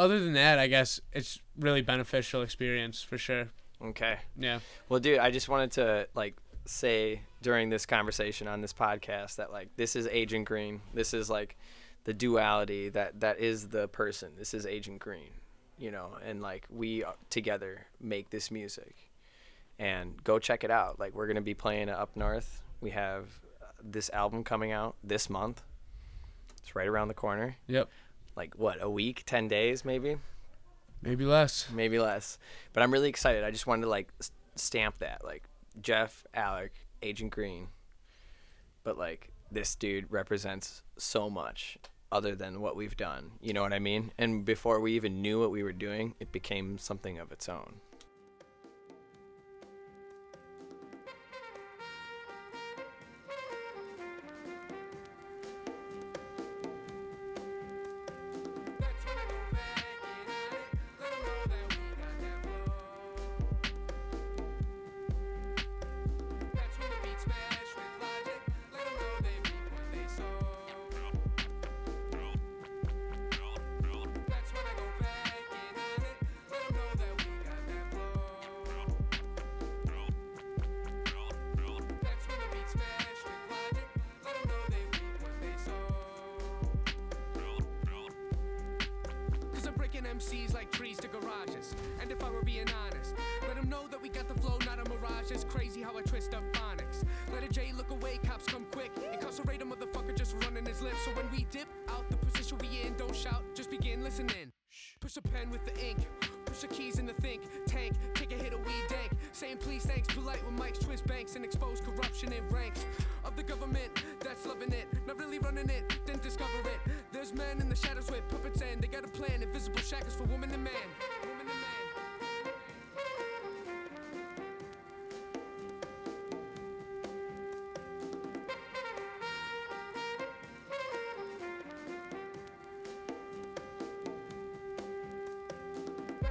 [0.00, 3.50] other than that, I guess it's really beneficial experience for sure.
[3.84, 4.16] Okay.
[4.36, 4.60] Yeah.
[4.88, 9.52] Well, dude, I just wanted to like say during this conversation on this podcast that
[9.52, 10.80] like this is Agent Green.
[10.94, 11.58] This is like
[12.04, 14.30] the duality that that is the person.
[14.38, 15.32] This is Agent Green,
[15.78, 18.96] you know, and like we together make this music.
[19.78, 20.98] And go check it out.
[20.98, 22.62] Like we're gonna be playing it up north.
[22.80, 23.26] We have
[23.62, 25.62] uh, this album coming out this month.
[26.62, 27.56] It's right around the corner.
[27.66, 27.90] Yep.
[28.40, 30.16] Like what, a week, ten days, maybe
[31.02, 31.68] Maybe less.
[31.70, 32.38] maybe less.
[32.72, 33.44] But I'm really excited.
[33.44, 35.44] I just wanted to like s- stamp that, like
[35.82, 36.72] Jeff, Alec,
[37.02, 37.68] Agent Green.
[38.82, 41.76] But like this dude represents so much
[42.10, 43.32] other than what we've done.
[43.42, 44.10] You know what I mean?
[44.16, 47.74] And before we even knew what we were doing, it became something of its own.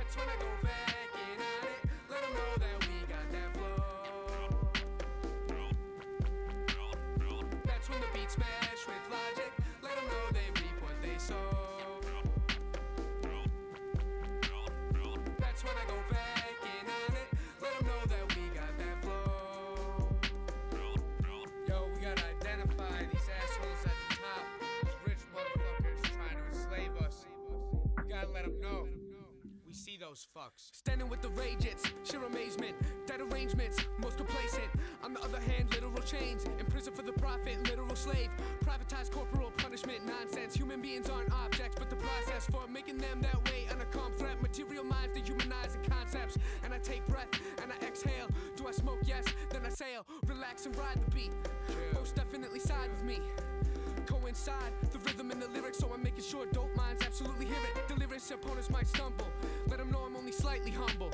[0.09, 1.81] That's when I go back in on it.
[2.09, 4.71] Let 'em know that we got that flow.
[7.65, 8.68] That's when the beat smash
[30.09, 30.69] those fucks.
[30.71, 32.75] Standing with the rage, it's sheer amazement.
[33.05, 34.65] Dead arrangements, most complacent.
[35.03, 36.45] On the other hand, literal chains.
[36.59, 38.29] In prison for the profit, literal slave.
[38.65, 40.55] Privatized corporal punishment, nonsense.
[40.55, 43.67] Human beings aren't objects, but the process for making them that way.
[43.69, 46.37] Unaccom threat, material minds dehumanizing concepts.
[46.63, 47.29] And I take breath
[47.61, 48.27] and I exhale.
[48.55, 49.01] Do I smoke?
[49.05, 50.07] Yes, then I sail.
[50.25, 51.31] Relax and ride the beat.
[51.93, 53.19] Most definitely side with me
[54.49, 57.87] coincide the rhythm and the lyrics, so I'm making sure dope minds absolutely hear it.
[57.87, 59.27] Delirious opponents might stumble.
[59.67, 60.29] Let them know I'm only.
[60.31, 61.11] Slightly humble.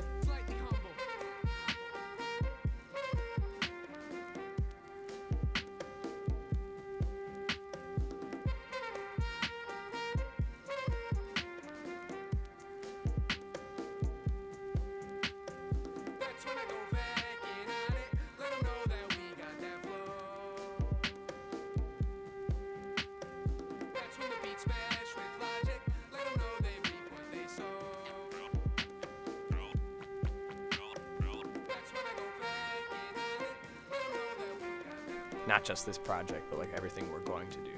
[35.66, 37.70] Just this project, but like everything we're going to do.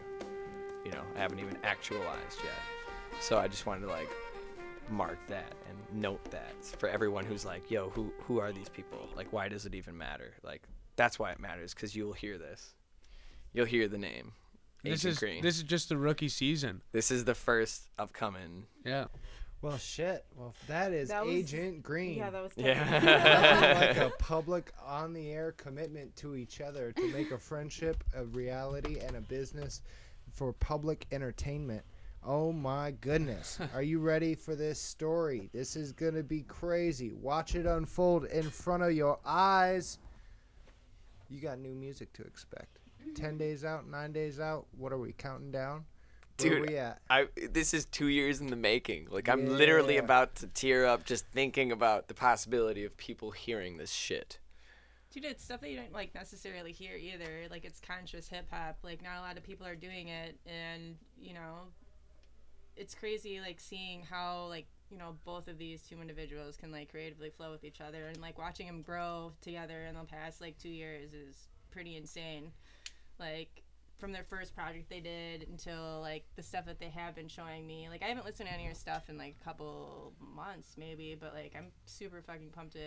[0.85, 3.21] You know, I haven't even actualized yet.
[3.21, 4.11] So I just wanted to like
[4.91, 9.09] mark that and note that for everyone who's like, "Yo, who who are these people?
[9.17, 10.63] Like, why does it even matter?" Like,
[10.97, 12.75] that's why it matters because you'll hear this.
[13.53, 14.33] You'll hear the name.
[14.85, 15.43] This Agent is Green.
[15.43, 16.83] this is just the rookie season.
[16.93, 18.67] This is the first upcoming.
[18.85, 19.07] Yeah.
[19.61, 20.25] Well, shit.
[20.37, 22.19] Well, that is That was- Agent Green.
[22.19, 23.79] Yeah, that was Yeah.
[23.89, 28.25] Like a public on the air commitment to each other to make a friendship a
[28.25, 29.83] reality and a business
[30.33, 31.83] for public entertainment.
[32.25, 33.59] Oh my goodness.
[33.75, 35.49] Are you ready for this story?
[35.53, 37.13] This is going to be crazy.
[37.13, 39.99] Watch it unfold in front of your eyes.
[41.29, 42.79] You got new music to expect.
[43.15, 44.67] 10 days out, 9 days out.
[44.77, 45.85] What are we counting down?
[46.41, 47.01] Where Dude, we at?
[47.11, 49.09] I this is two years in the making.
[49.11, 50.01] Like I'm literally Yeah.
[50.01, 54.39] about to tear up just thinking about the possibility of people hearing this shit.
[55.11, 57.47] Dude, it's stuff that you don't like necessarily hear either.
[57.51, 58.79] Like it's conscious hip hop.
[58.83, 61.63] Like not a lot of people are doing it, and you know,
[62.77, 63.41] it's crazy.
[63.41, 67.51] Like seeing how like you know both of these two individuals can like creatively flow
[67.51, 71.13] with each other, and like watching them grow together in the past like two years
[71.13, 72.53] is pretty insane.
[73.19, 73.63] Like
[73.99, 77.67] from their first project they did until like the stuff that they have been showing
[77.67, 77.89] me.
[77.91, 81.17] Like I haven't listened to any of your stuff in like a couple months maybe,
[81.19, 82.81] but like I'm super fucking pumped to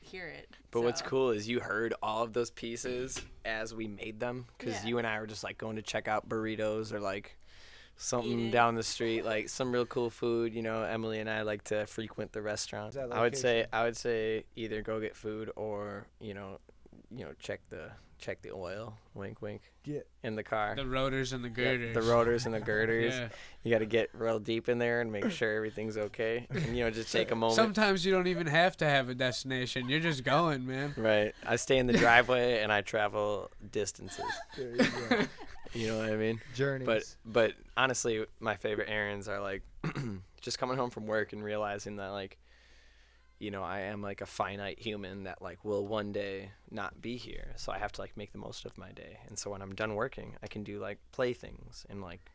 [0.00, 0.48] hear it.
[0.70, 4.74] But what's cool is you heard all of those pieces as we made them because
[4.82, 4.88] Yeah.
[4.88, 7.36] you and I were just like going to check out burritos or like
[7.96, 8.50] something Eating.
[8.50, 10.54] down the street, like some real cool food.
[10.54, 12.96] You know, Emily and I like to frequent the restaurant.
[12.96, 13.66] I would say.
[13.72, 16.58] I would say either go get food or you know,
[17.10, 17.90] you know check the
[18.20, 18.94] check the oil.
[19.14, 19.62] Wink, wink.
[19.84, 20.00] Yeah.
[20.22, 20.74] In the car.
[20.76, 21.94] The rotors and the Yeah, girders.
[21.94, 23.14] the rotors and the girders.
[23.18, 23.28] Yeah.
[23.62, 26.46] You got to get real deep in there and make sure everything's okay.
[26.50, 27.56] And you know, just take a moment.
[27.56, 29.88] Sometimes you don't even have to have a destination.
[29.88, 30.94] You're just going, man.
[30.96, 31.34] Right.
[31.46, 34.24] I stay in the driveway and I travel distances.
[34.56, 34.76] There you
[35.08, 35.18] go.
[35.72, 36.40] You know what I mean?
[36.56, 36.84] Journeys.
[36.84, 39.62] But but honestly, my favorite errands are like
[40.40, 42.38] just coming home from work and realizing that like
[43.40, 47.16] you know, I am like a finite human that like will one day not be
[47.16, 47.54] here.
[47.56, 49.18] So I have to like make the most of my day.
[49.26, 52.30] And so when I'm done working, I can do like play things and like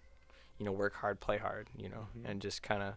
[0.57, 2.25] you know, work hard, play hard, you know, mm-hmm.
[2.25, 2.95] and just kind of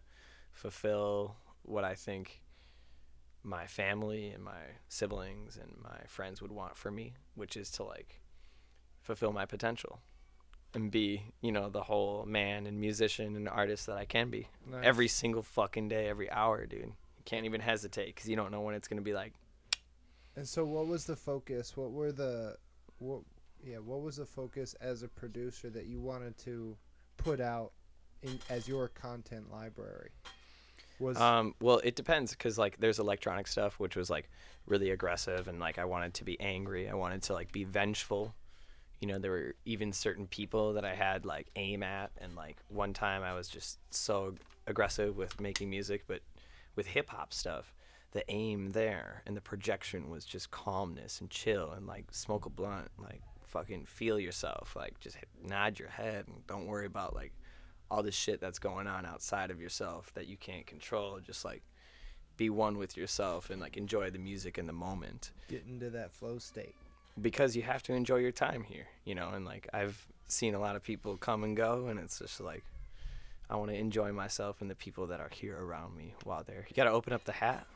[0.53, 2.41] fulfill what I think
[3.43, 7.83] my family and my siblings and my friends would want for me, which is to
[7.83, 8.21] like
[9.03, 10.01] fulfill my potential
[10.75, 14.49] and be, you know, the whole man and musician and artist that I can be.
[14.71, 14.85] Nice.
[14.85, 16.93] Every single fucking day, every hour, dude.
[17.29, 19.35] Can't even hesitate because you don't know when it's gonna be like.
[20.35, 21.77] And so, what was the focus?
[21.77, 22.57] What were the,
[23.01, 23.21] what,
[23.63, 26.75] yeah, what was the focus as a producer that you wanted to
[27.19, 27.73] put out
[28.23, 30.09] in as your content library?
[31.01, 34.31] Was Um, well, it depends because like there's electronic stuff which was like
[34.67, 36.89] really aggressive and like I wanted to be angry.
[36.89, 38.35] I wanted to like be vengeful.
[39.01, 42.57] You know, there were even certain people that I had like aim at, and like
[42.69, 44.35] one time I was just so
[44.67, 46.21] aggressive with making music, but
[46.79, 47.75] with hip hop stuff,
[48.13, 52.51] the aim there and the projection was just calmness and chill and like smoke a
[52.51, 57.33] blunt, like fucking feel yourself, like just nod your head and don't worry about like
[57.91, 61.19] all this shit that's going on outside of yourself that you can't control.
[61.19, 61.65] Just like
[62.37, 66.13] be one with yourself and like enjoy the music in the moment get into that
[66.13, 66.77] flow state.
[67.21, 69.31] because you have to enjoy your time here, you know.
[69.31, 72.63] And like I've seen a lot of people come and go, and it's just like
[73.51, 76.67] I want to enjoy myself and the people that are here around me while they're.
[76.69, 77.67] You gotta open up the hat.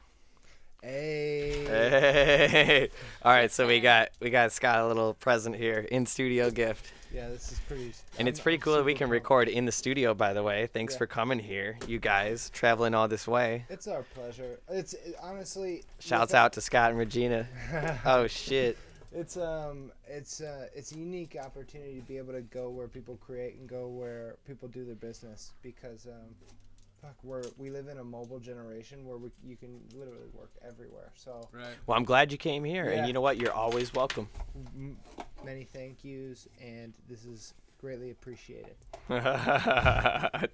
[0.83, 1.64] Hey,
[2.49, 2.89] Hey.
[3.25, 6.93] All right, so we got we got Scott a little present here in studio gift,
[7.14, 7.93] yeah, this is pretty.
[8.18, 10.12] and it's pretty cool that we can record in the studio.
[10.12, 10.99] By the way, thanks Yeah.
[10.99, 13.64] for coming here, you guys, traveling all this way.
[13.68, 14.59] It's our pleasure.
[14.68, 15.85] It's it, honestly.
[16.01, 17.47] Shouts out to Scott and Regina.
[18.05, 18.77] Oh shit.
[19.14, 23.16] It's um, it's uh, it's a unique opportunity to be able to go where people
[23.16, 26.34] create and go where people do their business because um,
[27.02, 31.10] fuck, we're we live in a mobile generation where we, you can literally work everywhere.
[31.14, 31.74] So Right.
[31.86, 32.98] Well, I'm glad you came here, Yeah.
[32.98, 33.36] and you know what?
[33.36, 34.28] You're always welcome.
[34.74, 34.96] m-
[35.44, 38.76] many thank yous, and this is greatly appreciated.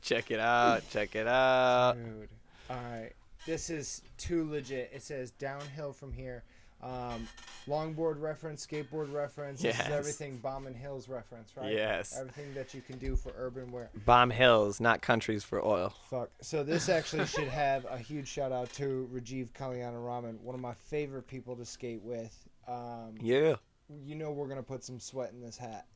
[0.03, 0.83] check it out.
[0.91, 1.95] Check it out.
[1.95, 2.29] Dude.
[2.71, 3.13] All right.
[3.47, 4.91] This is too legit.
[4.93, 6.43] It says downhill from here.
[6.81, 7.27] Um,
[7.67, 9.61] longboard reference, skateboard reference.
[9.63, 11.73] This is everything Bomb and Hills reference, right?
[11.73, 12.17] Yes.
[12.19, 13.91] Everything that you can do for urban wear.
[14.07, 15.93] Bomb hills, not countries for oil.
[16.09, 16.31] Fuck.
[16.41, 20.61] So this actually should have a huge shout out to Rajiv Kalyana Raman, one of
[20.61, 22.37] my favorite people to skate with.
[22.69, 23.57] Um, Yeah.
[24.05, 25.87] You know we're gonna put some sweat in this hat.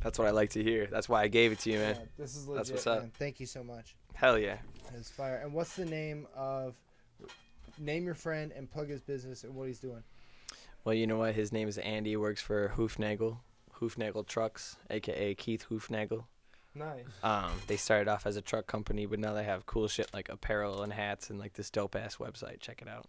[0.00, 0.86] That's what I like to hear.
[0.86, 1.94] That's why I gave it to you, man.
[1.96, 3.00] Yeah, this is legit, That's what's up.
[3.02, 3.12] man.
[3.18, 3.96] Thank you so much.
[4.14, 4.58] Hell yeah.
[4.96, 5.36] It's fire.
[5.42, 6.74] And what's the name of?
[7.78, 10.02] Name your friend and plug his business and what he's doing.
[10.84, 11.34] Well, you know what?
[11.34, 12.16] His name is Andy.
[12.16, 13.38] Works for Hufnagel.
[13.80, 16.24] Hufnagel Trucks, aka Keith Hufnagel.
[16.74, 17.04] Nice.
[17.22, 20.28] Um, they started off as a truck company, but now they have cool shit like
[20.28, 22.60] apparel and hats and like this dope ass website.
[22.60, 23.06] Check it out.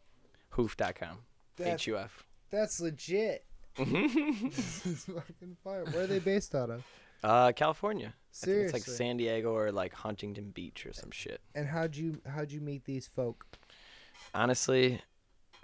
[0.51, 1.20] HUF.com.
[1.59, 2.24] H U F.
[2.49, 3.45] that's legit.
[3.78, 5.86] this is fucking fire.
[5.86, 6.84] Where are they based out of?
[7.24, 8.13] Uh, California.
[8.34, 11.41] Think it's like San Diego or like Huntington Beach or some shit.
[11.55, 13.45] And how'd you how'd you meet these folk?
[14.34, 15.01] Honestly,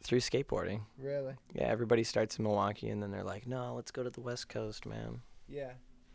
[0.01, 0.82] through skateboarding.
[0.97, 1.34] Really?
[1.54, 4.49] Yeah, everybody starts in Milwaukee and then they're like, no, let's go to the West
[4.49, 5.22] Coast, man.
[5.47, 5.72] Yeah.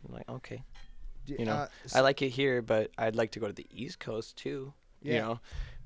[0.07, 0.63] I'm like, okay.
[1.25, 3.67] D- You know, uh, I like it here, but I'd like to go to the
[3.71, 4.73] East Coast too.
[5.01, 5.13] Yeah.
[5.13, 5.39] You know,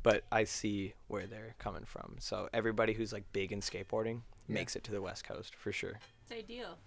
[0.03, 2.15] but I see where they're coming from.
[2.19, 4.55] So everybody who's like big in skateboarding Yeah.
[4.55, 5.99] makes it to the West Coast for sure.
[6.23, 6.77] It's ideal.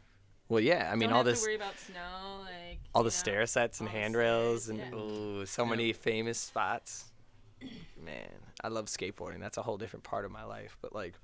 [0.48, 3.06] Well, yeah, I mean Don't all have this, to worry about snow, like all the
[3.06, 4.98] know, stair sets and handrails, stairs, and yeah.
[5.00, 5.70] ooh, so Yeah.
[5.70, 7.06] many famous spots.
[8.02, 8.28] Man,
[8.62, 9.40] I love skateboarding.
[9.40, 10.76] That's a whole different part of my life.
[10.82, 11.14] But like,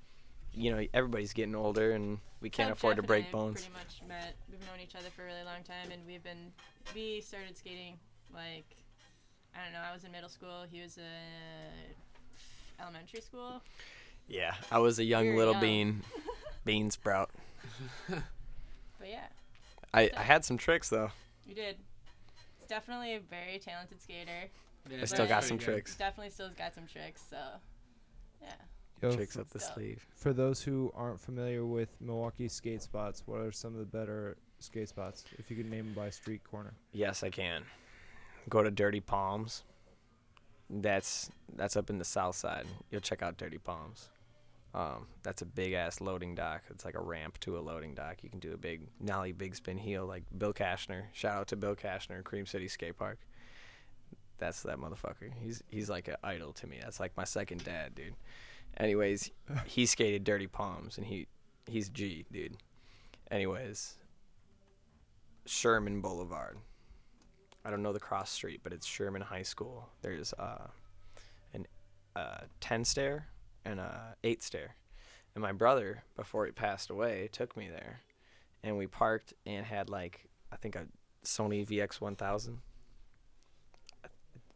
[0.53, 3.61] you know, everybody's getting older, and we can't afford to break bones.
[3.61, 4.35] Pretty much met.
[4.49, 6.51] We've known each other for a really long time, and we've been
[6.95, 7.97] we started skating
[8.33, 8.65] like
[9.55, 9.79] I don't know.
[9.87, 10.65] I was in middle school.
[10.69, 11.93] He was in
[12.79, 13.61] elementary school.
[14.27, 15.61] Yeah, I was a young We little young.
[15.61, 16.01] bean,
[16.65, 17.29] bean sprout.
[18.07, 19.27] But yeah,
[19.93, 21.11] I, I had some tricks though.
[21.45, 21.77] you did.
[22.59, 24.49] He's definitely a very talented skater.
[24.89, 25.65] Yeah, I still got some good.
[25.65, 25.95] tricks.
[25.95, 27.23] Definitely still got some tricks.
[27.29, 27.37] So
[28.41, 28.53] yeah.
[29.01, 29.73] Yo, Tricks up the Stuff.
[29.75, 30.05] sleeve.
[30.15, 34.37] For those who aren't familiar with Milwaukee skate spots, what are some of the better
[34.59, 35.25] skate spots?
[35.37, 36.73] If you could name them by street corner.
[36.93, 37.63] Yes, I can.
[38.49, 39.63] Go to Dirty Palms.
[40.69, 42.65] That's that's up in the south side.
[42.91, 44.09] You'll check out Dirty Palms.
[44.73, 46.63] Um, that's a big ass loading dock.
[46.71, 48.23] It's like a ramp to a loading dock.
[48.23, 51.03] You can do a big nollie, big spin heel like Bill Cashner.
[51.13, 53.19] Shout out to Bill Cashner, Cream City Skate Park.
[54.43, 55.31] That's that motherfucker.
[55.41, 56.77] He's he's like an idol to me.
[56.81, 58.15] That's like my second dad, dude.
[58.75, 59.31] Anyways,
[59.65, 61.27] he skated Dirty Palms and he
[61.65, 62.57] he's G, dude.
[63.31, 63.95] Anyways,
[65.45, 66.57] Sherman Boulevard.
[67.63, 69.87] I don't know the cross street, but it's Sherman High School.
[70.01, 70.67] There's uh,
[71.53, 71.65] an
[72.13, 73.27] uh, ten stair
[73.63, 74.75] and a eight stair,
[75.35, 78.01] and my brother, before he passed away, took me there,
[78.61, 80.87] and we parked and had like I think a
[81.23, 82.57] Sony VX1000.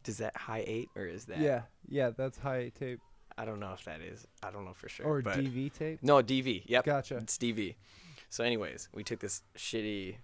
[0.07, 1.39] Does that Hi8 or is that?
[1.39, 2.99] Yeah, yeah, that's Hi8 tape
[3.37, 4.25] I don't know if that is.
[4.41, 5.05] I don't know for sure.
[5.05, 5.99] or but DV tape.
[6.01, 6.63] no DV.
[6.65, 6.85] Yep.
[6.85, 7.17] Gotcha.
[7.17, 7.75] It's DV.
[8.29, 10.15] So, anyways, we took this shitty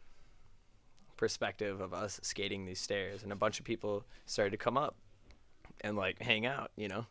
[1.16, 4.96] perspective of us skating these stairs, and a bunch of people started to come up
[5.82, 7.06] and like hang out, you know,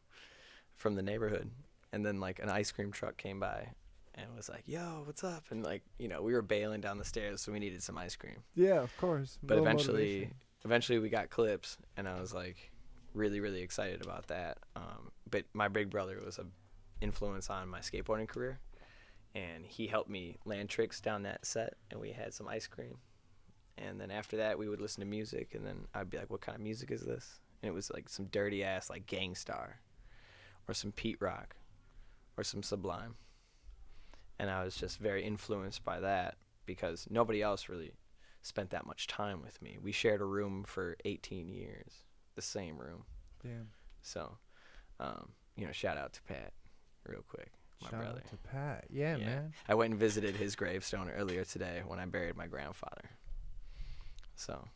[0.74, 1.50] from the neighborhood.
[1.92, 3.68] And then like an ice cream truck came by
[4.14, 7.04] and was like, "Yo, what's up?" And like, you know, we were bailing down the
[7.04, 8.42] stairs, so we needed some ice cream.
[8.56, 9.38] Yeah, of course.
[9.42, 10.34] But eventually, motivation.
[10.64, 12.70] Eventually we got clips, and I was like,
[13.14, 14.58] really, really excited about that.
[14.76, 16.46] Um, but my big brother was a
[17.00, 18.60] influence on my skateboarding career,
[19.34, 22.98] and he helped me land tricks down that set, and we had some ice cream.
[23.78, 26.42] And then after that, we would listen to music, and then I'd be like, "What
[26.42, 29.80] kind of music is this?" And it was like some dirty ass like Gang Starr,
[30.68, 31.56] or some Pete Rock,
[32.36, 33.16] or some Sublime.
[34.38, 36.36] And I was just very influenced by that
[36.66, 37.92] because nobody else really
[38.42, 39.78] spent that much time with me.
[39.80, 43.04] We shared a room for 18 years, the same room.
[43.42, 43.68] Damn.
[44.02, 44.36] So,
[45.00, 46.52] um, you know, shout out to Pat,
[47.06, 48.22] real quick, my Shout brother.
[48.24, 48.84] out to Pat.
[48.90, 49.26] Yeah, Yeah.
[49.26, 49.52] man.
[49.68, 53.10] I went and visited his gravestone earlier today when I buried my grandfather.
[54.34, 54.68] So,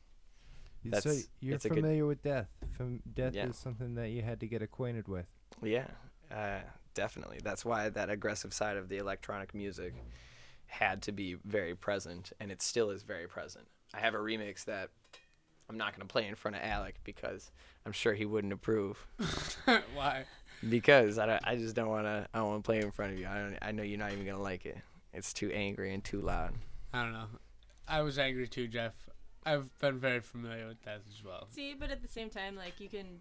[1.01, 2.49] so you're a good- familiar with death.
[2.77, 3.47] Fam- death Yeah.
[3.49, 5.27] is something that you had to get acquainted with.
[5.63, 5.89] yeah,
[6.31, 6.61] uh,
[6.95, 7.39] definitely.
[7.43, 9.95] That's why that aggressive side of the electronic music
[10.67, 13.67] had to be very present, and it still is very present.
[13.95, 14.91] I have a remix that
[15.69, 17.51] I'm not going to play in front of Alec because
[17.85, 19.07] I'm sure he wouldn't approve.
[19.95, 20.25] Why?
[20.69, 22.27] Because I, don't, I just don't want to.
[22.33, 23.27] I don't want to play in front of you.
[23.27, 23.59] I don't.
[23.63, 24.79] I know you're not even gonna like it.
[25.13, 26.55] It's too angry and too loud.
[26.93, 27.27] I don't know.
[27.89, 28.93] I was angry too, Jeff.
[29.45, 31.47] I've been very familiar with that as well.
[31.51, 33.21] See, but at the same time, like you can,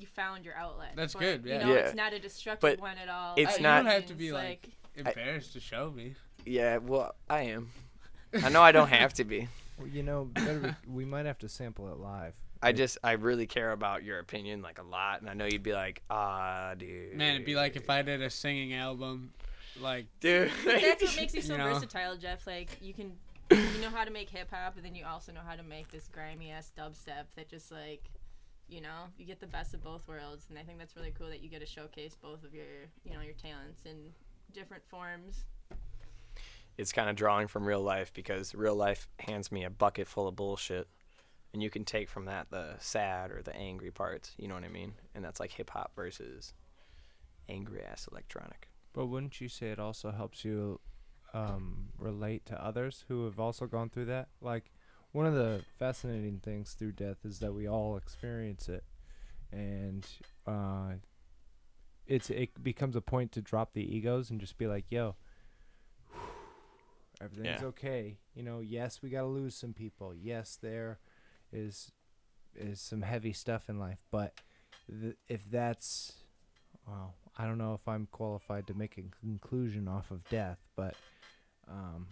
[0.00, 0.92] you found your outlet.
[0.96, 1.58] That's but, good, yeah.
[1.58, 1.80] You know, Yeah.
[1.80, 3.34] it's not a destructive But one at all.
[3.36, 6.14] it's by not- any You don't have to be, like- Embarrassed to show me.
[6.46, 6.78] Yeah.
[6.78, 7.70] Well, I am.
[8.42, 9.48] I know I don't have to be.
[9.76, 12.32] Well, you know, better be- we might have to sample it live.
[12.62, 15.64] I just I really care about your opinion like a lot, and I know you'd
[15.64, 17.14] be like, ah, dude.
[17.16, 19.32] Man, it'd be like if I did a singing album,
[19.80, 20.52] like dude.
[20.64, 21.74] That's what makes you so You know?
[21.74, 22.46] versatile, Jeff.
[22.46, 23.16] Like you can,
[23.50, 25.90] you know how to make hip hop, but then you also know how to make
[25.90, 28.04] this grimy ass dubstep that just like,
[28.68, 30.46] you know, you get the best of both worlds.
[30.50, 32.64] And I think that's really cool that you get to showcase both of your,
[33.04, 33.96] you know, your talents in
[34.52, 35.44] different forms.
[36.76, 40.28] It's kind of drawing from real life because real life hands me a bucket full
[40.28, 40.88] of bullshit.
[41.52, 44.64] And you can take from that the sad or the angry parts you know what
[44.64, 44.94] i mean?
[45.14, 46.52] And that's like hip hop versus
[47.48, 48.70] angry ass electronic.
[48.92, 50.80] But wouldn't you say it also helps you
[51.34, 54.28] um, relate to others who have also gone through that.
[54.40, 54.70] Like
[55.12, 58.84] one of the fascinating things through death is that we all experience it,
[59.52, 60.06] and
[60.46, 60.94] uh,
[62.06, 65.16] it's it becomes a point to drop the egos and just be like, "Yo,
[67.24, 67.68] everything's Yeah.
[67.68, 70.14] okay." You know, yes, we gotta lose some people.
[70.14, 70.98] Yes, there
[71.52, 71.90] is
[72.54, 74.40] is some heavy stuff in life, but
[74.88, 76.12] th- if that's
[76.86, 80.94] well, I don't know if I'm qualified to make a conclusion off of death, but
[81.66, 82.06] um,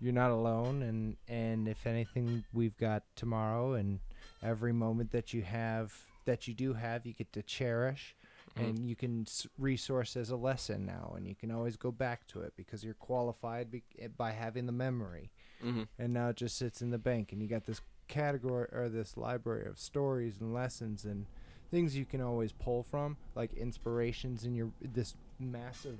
[0.00, 4.00] you're not alone, and and if anything, we've got tomorrow, and
[4.42, 5.92] every moment that you have,
[6.24, 8.15] that you do have, you get to cherish,
[8.56, 8.68] Mhm.
[8.68, 9.26] and you can
[9.58, 12.94] resource as a lesson now, and you can always go back to it because you're
[12.94, 15.30] qualified be- eh, by having the memory
[15.60, 18.88] hmm and now it just sits in the bank and you got this category or
[18.90, 21.26] this library of stories and lessons and
[21.70, 25.98] things you can always pull from like inspirations in your this massive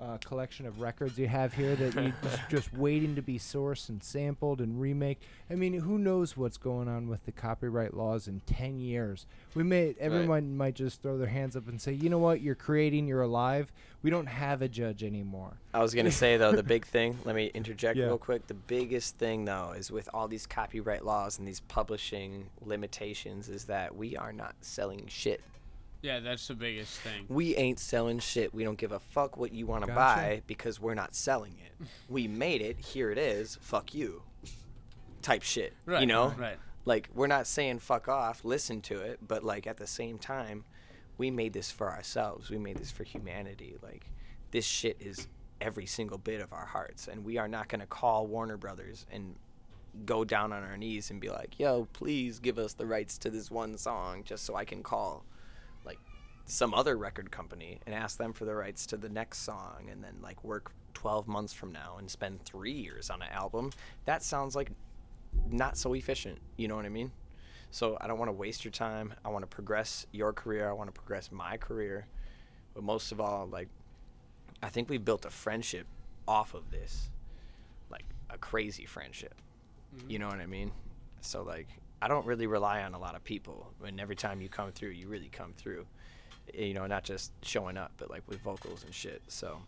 [0.00, 2.12] uh, collection of records you have here that you
[2.48, 5.20] just, waiting to be sourced and sampled and remake
[5.50, 9.62] i mean who knows what's going on with the copyright laws in 10 years we
[9.62, 13.06] may everyone might just throw their hands up and say you know what you're creating
[13.06, 13.70] you're alive
[14.02, 17.18] we don't have a judge anymore I was gonna say though the big thing.
[17.24, 18.06] Let me interject Yeah.
[18.06, 18.46] real quick.
[18.46, 23.64] The biggest thing though is with all these copyright laws and these publishing limitations is
[23.66, 25.40] that we are not selling shit.
[26.02, 27.26] Yeah, that's the biggest thing.
[27.28, 28.52] We ain't selling shit.
[28.52, 29.96] We don't give a fuck what you want to Gotcha.
[30.20, 31.86] buy because we're not selling it.
[32.08, 32.78] we made it.
[32.78, 33.56] Here it is.
[33.60, 34.22] Fuck you.
[35.22, 35.74] Type shit.
[35.86, 36.00] Right.
[36.00, 36.34] You know.
[36.36, 36.58] Right.
[36.84, 38.44] Like we're not saying fuck off.
[38.44, 40.64] Listen to it, but like at the same time,
[41.16, 42.50] we made this for ourselves.
[42.50, 43.76] We made this for humanity.
[43.80, 44.10] Like
[44.50, 45.28] this shit is
[45.60, 49.36] every single bit of our hearts, and we are not gonna call Warner Brothers and
[50.04, 53.30] go down on our knees and be like, "Yo, please give us the rights to
[53.30, 55.24] this one song, just so I can call."
[56.44, 60.02] Some other record company and ask them for the rights to the next song and
[60.02, 63.70] then like work 12 months from now and spend 3 years on an album
[64.04, 64.70] that sounds like
[65.50, 67.10] not so efficient you know what i mean?
[67.70, 70.72] So i don't want to waste your time i want to progress your career i
[70.72, 72.06] want to progress my career
[72.74, 73.68] but most of all like
[74.62, 75.86] i think we built a friendship
[76.28, 77.10] off of this
[77.90, 79.34] like a crazy friendship
[79.96, 80.10] mm-hmm.
[80.10, 80.70] you know what i mean?
[81.22, 81.68] So like
[82.02, 84.90] i don't really rely on a lot of people and every time you come through
[84.90, 85.86] you really come through
[86.54, 89.58] you know not just showing up but like with vocals and shit so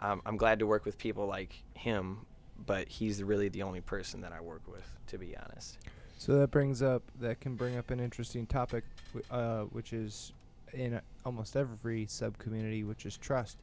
[0.00, 2.18] um, i'm glad to work with people like him
[2.66, 5.78] but he's really the only person that i work with to be honest
[6.18, 8.82] So that brings up that can bring up an interesting topic,
[9.30, 10.32] uh, which is
[10.72, 13.58] in almost every sub community, which is trust.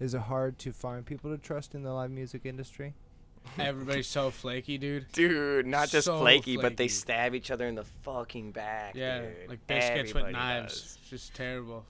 [0.00, 2.92] Is it hard to find people to trust in the live music industry?
[3.58, 5.06] Everybody's so flaky, dude.
[5.12, 9.20] dude not just So flaky, but they stab each other in the fucking back Yeah,
[9.22, 9.48] dude.
[9.48, 10.72] like biscuits with knives.
[10.80, 10.98] does.
[11.00, 11.84] It's just terrible.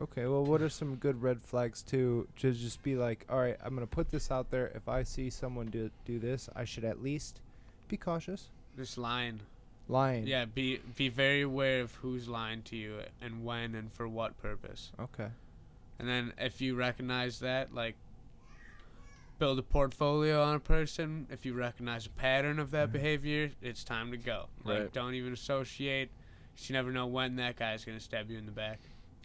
[0.00, 2.26] Okay, well, what are some good red flags too?
[2.38, 4.68] To just be like, all right, I'm gonna put this out there.
[4.74, 7.40] If I see someone do do this, I should at least
[7.88, 8.48] be cautious.
[8.76, 9.40] Just lying.
[9.88, 10.26] Lying.
[10.26, 14.40] Yeah, be be very aware of who's lying to you and when and for what
[14.40, 14.92] purpose.
[14.98, 15.28] Okay.
[15.98, 17.96] And then if you recognize that, like
[19.42, 21.26] build a portfolio on a person.
[21.28, 22.92] If you recognize a pattern of that mm-hmm.
[22.92, 24.46] behavior, it's time to go.
[24.62, 24.92] Like Right.
[24.92, 26.10] don't even associate.
[26.54, 28.78] 'cause You never know when that guy's gonna stab you in the back.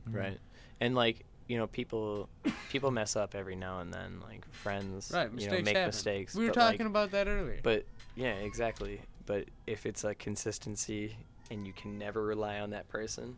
[0.07, 0.17] Mm-hmm.
[0.17, 0.39] right
[0.79, 2.29] and like you know people
[2.69, 5.87] people mess up every now and then like friends Right, you know make happen.
[5.87, 7.59] mistakes We were talking like, about that earlier.
[7.61, 9.01] But yeah, exactly.
[9.27, 11.15] But if it's a consistency
[11.51, 13.37] and you can never rely on that person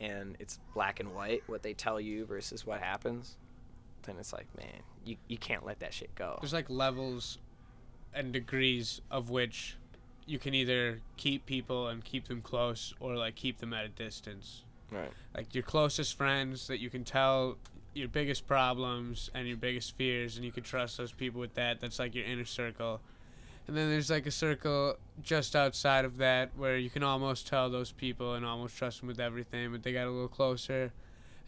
[0.00, 3.36] and it's black and white what they tell you versus what happens,
[4.04, 6.38] then it's like, man, you, you can't let that shit go.
[6.40, 7.38] There's like levels
[8.14, 9.76] and degrees of which
[10.26, 13.88] you can either keep people and keep them close or like keep them at a
[13.88, 14.64] distance.
[14.90, 15.10] Right.
[15.36, 17.56] Like your closest friends that you can tell
[17.94, 21.80] your biggest problems and your biggest fears and you can trust those people with that.
[21.80, 23.00] That's like your inner circle.
[23.66, 27.70] And then there's like a circle just outside of that where you can almost tell
[27.70, 30.92] those people and almost trust them with everything, but they got a little closer.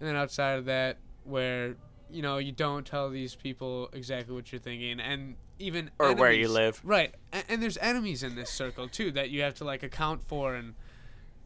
[0.01, 1.77] And then outside of that where
[2.11, 6.33] you know you don't tell these people exactly what you're thinking and even Or where
[6.33, 6.81] you live.
[6.85, 10.23] right and, and there's enemies in this circle too that you have to like account
[10.23, 10.75] for and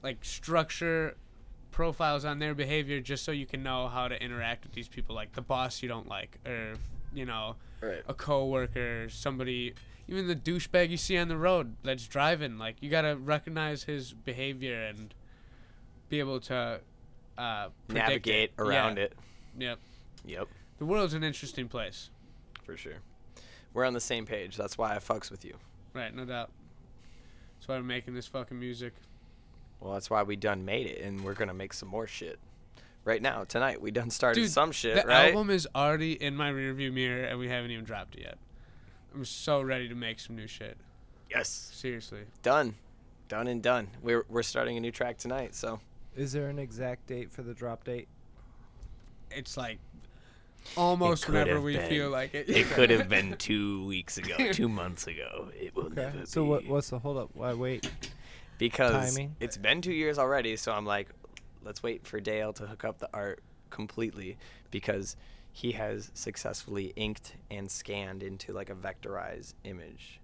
[0.02, 1.16] like structure
[1.70, 5.14] profiles on their behavior just so you can know how to interact with these people
[5.14, 6.74] like the boss you don't like or
[7.14, 8.02] you know Right.
[8.06, 9.72] a coworker somebody
[10.06, 13.84] even the douchebag you see on the road that's driving like you got to recognize
[13.84, 15.14] his behavior and
[16.10, 16.80] be able to
[17.38, 18.60] uh Navigate it.
[18.62, 19.04] around yeah.
[19.04, 19.12] it.
[19.58, 19.78] yep
[20.26, 20.48] Yep,
[20.78, 22.10] the world's an interesting place
[22.62, 22.98] for sure.
[23.72, 24.56] We're on the same page.
[24.56, 25.54] That's why I fucks with you.
[25.94, 26.50] right no doubt
[27.58, 28.94] that's why we're making this fucking music
[29.80, 32.38] Well, that's why we done made it, and we're gonna make some more shit
[33.04, 33.80] right now tonight.
[33.80, 35.04] We done started Dude, some shit, right.
[35.06, 35.28] the right?
[35.34, 38.38] album is already in my rearview mirror, and we haven't even dropped it yet.
[39.14, 40.76] I'm so ready to make some new shit.
[41.30, 42.20] yes, Seriously.
[42.42, 42.74] done,
[43.28, 43.88] done and done.
[44.02, 45.80] We're we're starting a new track tonight, so
[46.16, 48.08] Is there an exact date for the drop date?
[49.30, 49.78] It's like
[50.76, 51.88] almost whenever we been.
[51.88, 52.48] feel like it.
[52.48, 55.48] it could have been two weeks ago, two months ago.
[55.58, 55.94] It will Okay.
[56.02, 56.48] never So be.
[56.50, 56.66] what?
[56.66, 57.30] What's the hold up?
[57.34, 57.90] Why wait?
[58.58, 59.36] because timing?
[59.40, 60.56] it's been two years already.
[60.56, 61.08] So I'm like,
[61.64, 64.36] let's wait for Dale to hook up the art completely
[64.70, 65.16] because
[65.52, 70.20] he has successfully inked and scanned into like a vectorized image,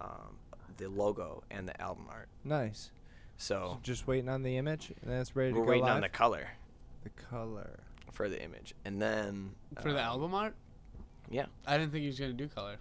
[0.00, 0.36] um,
[0.78, 2.28] the logo and the album art.
[2.44, 2.90] Nice.
[3.36, 5.60] So Just waiting on the image, and then it's ready to go.
[5.60, 5.94] we're waiting live.
[5.96, 6.48] on the color
[7.04, 7.78] the color.
[8.12, 10.54] For the image, and then For the um, album art?
[11.30, 11.46] Yeah.
[11.66, 12.76] I didn't think he was gonna do color.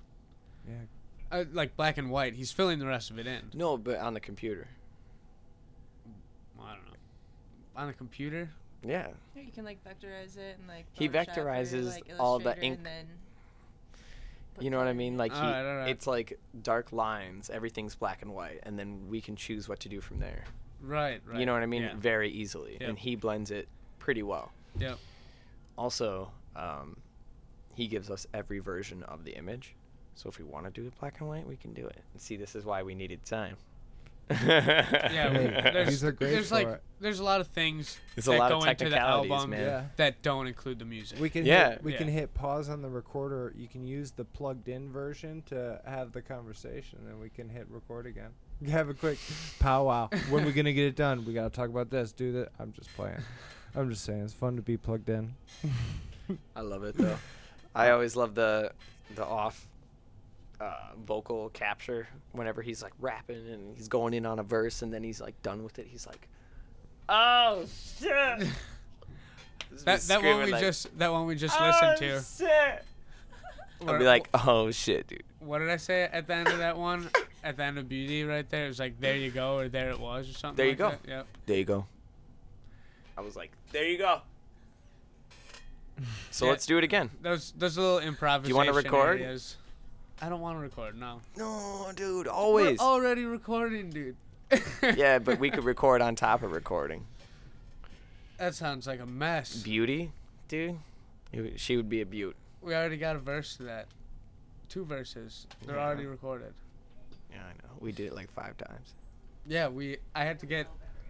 [0.68, 0.76] Yeah.
[1.32, 2.34] Uh, like black and white.
[2.36, 3.52] He's filling the rest of it in.
[3.54, 4.68] No, but on the computer.
[6.58, 6.92] Well, I don't know.
[7.76, 8.50] On the computer?
[8.84, 9.08] Yeah.
[9.36, 10.86] Yeah, you can like vectorize it and like.
[10.94, 13.06] He Photoshop or, vectorizes like, all the ink- And then
[14.60, 15.18] You know what I mean?
[15.18, 15.90] Like he, Alright, alright.
[15.90, 17.50] it's like dark lines.
[17.50, 20.46] Everything's black and white, and then we can choose what to do from there.
[20.82, 21.40] Right, right.
[21.40, 21.82] You know what I mean?
[21.84, 21.96] Yeah.
[21.98, 22.90] Very easily, Yep.
[22.90, 23.68] and he blends it
[24.00, 24.52] pretty well.
[24.80, 24.98] Yep.
[25.78, 26.98] Also, um,
[27.76, 29.76] he gives us every version of the image.
[30.16, 32.02] So if we want to do it black and white, we can do it.
[32.14, 33.56] And see, this is why we needed time.
[34.30, 36.84] Yeah, we- there's, these are great there's for like it.
[37.00, 39.54] there's a lot of things There's a that lot go of into the album.
[39.54, 39.86] Yeah.
[39.96, 41.18] that don't include the music.
[41.20, 41.70] We can Yeah.
[41.72, 41.98] hit, we Yeah.
[42.00, 43.54] can hit pause on the recorder.
[43.56, 47.68] You can use the plugged in version to have the conversation, and we can hit
[47.70, 48.32] record again.
[48.70, 49.20] Have a quick
[49.60, 50.10] powwow.
[50.30, 51.24] when we gonna get it done?
[51.24, 52.12] We gotta talk about this.
[52.12, 52.50] Do that.
[52.60, 53.20] I'm just playing.
[53.76, 55.34] I'm just saying it's fun to be plugged in.
[56.56, 57.18] I love it though.
[57.76, 58.72] I always love the
[59.16, 59.68] the off
[60.60, 60.74] uh,
[61.06, 65.04] vocal capture whenever he's like rapping and he's going in on a verse and then
[65.04, 65.88] he's like done with it.
[65.90, 66.28] He's like,
[67.10, 67.66] "Oh
[68.00, 68.48] shit!"
[69.84, 72.46] That that one we like, just that one we just "Oh, listened to.
[72.46, 72.86] Shit!
[73.88, 76.78] I'll be like, "Oh shit, dude." what did I say at the end of that
[76.78, 77.10] one?
[77.44, 79.90] At the end of Beauty, right there, it was like, "There you go," or "There
[79.90, 80.56] it was," or something.
[80.58, 80.90] There you like go.
[80.90, 81.08] That.
[81.08, 81.28] Yep.
[81.46, 81.86] There you go.
[83.18, 84.22] I was like, "There you go."
[86.32, 86.52] So Yeah.
[86.52, 87.10] let's do it again.
[87.22, 88.44] Those those little improvisation.
[88.44, 89.20] Do you wanna record?
[89.22, 89.58] Areas.
[90.22, 90.98] I don't want to record.
[90.98, 91.22] No.
[91.36, 92.80] No, dude, We're always.
[92.80, 94.16] already recording, dude.
[94.96, 97.06] yeah, but we could record on top of recording.
[98.38, 99.58] That sounds like a mess.
[99.62, 100.12] Beauty,
[100.48, 100.80] dude.
[101.32, 102.36] You- She would be a beaut.
[102.62, 103.88] We already got a verse to that.
[104.70, 105.46] Two verses.
[105.66, 105.84] They're Yeah.
[105.86, 106.54] already recorded.
[107.32, 107.74] Yeah, I know.
[107.80, 108.94] We did it like five times.
[109.46, 109.98] Yeah, we.
[110.16, 110.66] I had to get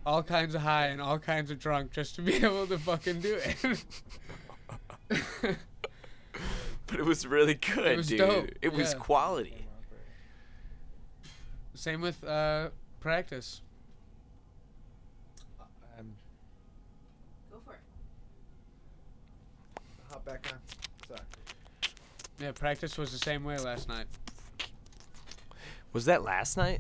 [0.07, 3.19] all kinds of high and all kinds of drunk just to be able to fucking
[3.19, 3.83] do it.
[6.89, 8.17] But it was really good, was dude.
[8.19, 8.99] dope, It was yeah.
[8.99, 9.67] quality.
[11.75, 12.69] Same with uh,
[13.01, 13.59] practice.
[15.99, 16.13] I'm
[17.51, 17.79] Go for it.
[20.09, 20.59] hop back on.
[21.09, 21.91] Sorry.
[22.39, 24.05] Yeah, practice was the same way last night,
[25.91, 26.79] Was that last night?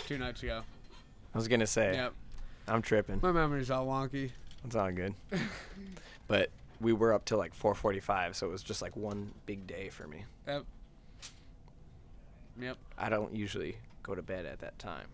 [0.00, 0.62] two nights ago.
[1.34, 1.94] I was gonna say.
[1.94, 2.12] Yep.
[2.66, 3.20] I'm tripping.
[3.22, 4.30] My memory's all wonky.
[4.64, 5.14] It's all good.
[6.28, 6.50] but
[6.80, 10.06] we were up till like 4:45, so it was just like one big day for
[10.06, 10.24] me.
[10.46, 10.64] Yep.
[12.60, 12.76] Yep.
[12.98, 15.06] I don't usually go to bed at that time.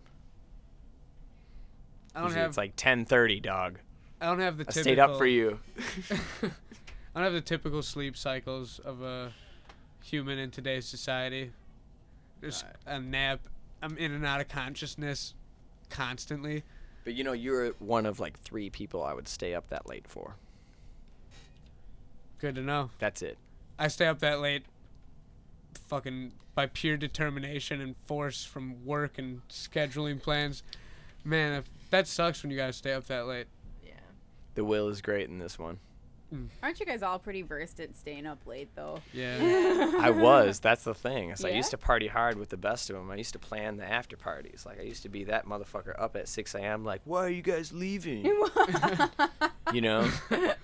[2.15, 2.49] I don't Usually have.
[2.51, 3.79] it's like 10:30, dog.
[4.21, 4.81] I don't have the I typical.
[4.83, 5.59] stayed up for you.
[6.41, 6.49] I
[7.13, 9.33] don't have the typical sleep cycles of a
[10.03, 11.51] human in today's society.
[12.41, 13.41] Just a nap.
[13.81, 15.33] I'm in and out of consciousness
[15.89, 16.63] constantly.
[17.03, 20.07] But you know, you're one of like three people I would stay up that late
[20.07, 20.35] for.
[22.39, 22.89] Good to know.
[22.99, 23.37] That's it.
[23.77, 24.63] I stay up that late
[25.87, 30.63] fucking by pure determination and force from work and scheduling plans.
[31.23, 33.47] Man, if, that sucks when you guys stay up that late.
[33.85, 33.93] Yeah.
[34.55, 35.79] The will is great in this one.
[36.33, 36.47] Mm.
[36.63, 38.99] Aren't you guys all pretty versed at staying up late though?
[39.13, 39.91] Yeah.
[39.99, 40.59] I was.
[40.59, 41.29] That's the thing.
[41.29, 43.11] Is I used to party hard with the best of them.
[43.11, 44.65] I used to plan the after parties.
[44.65, 46.83] Like I used to be that motherfucker up at 6 a.m.
[46.83, 48.25] Like, why are you guys leaving?
[49.73, 50.09] you know.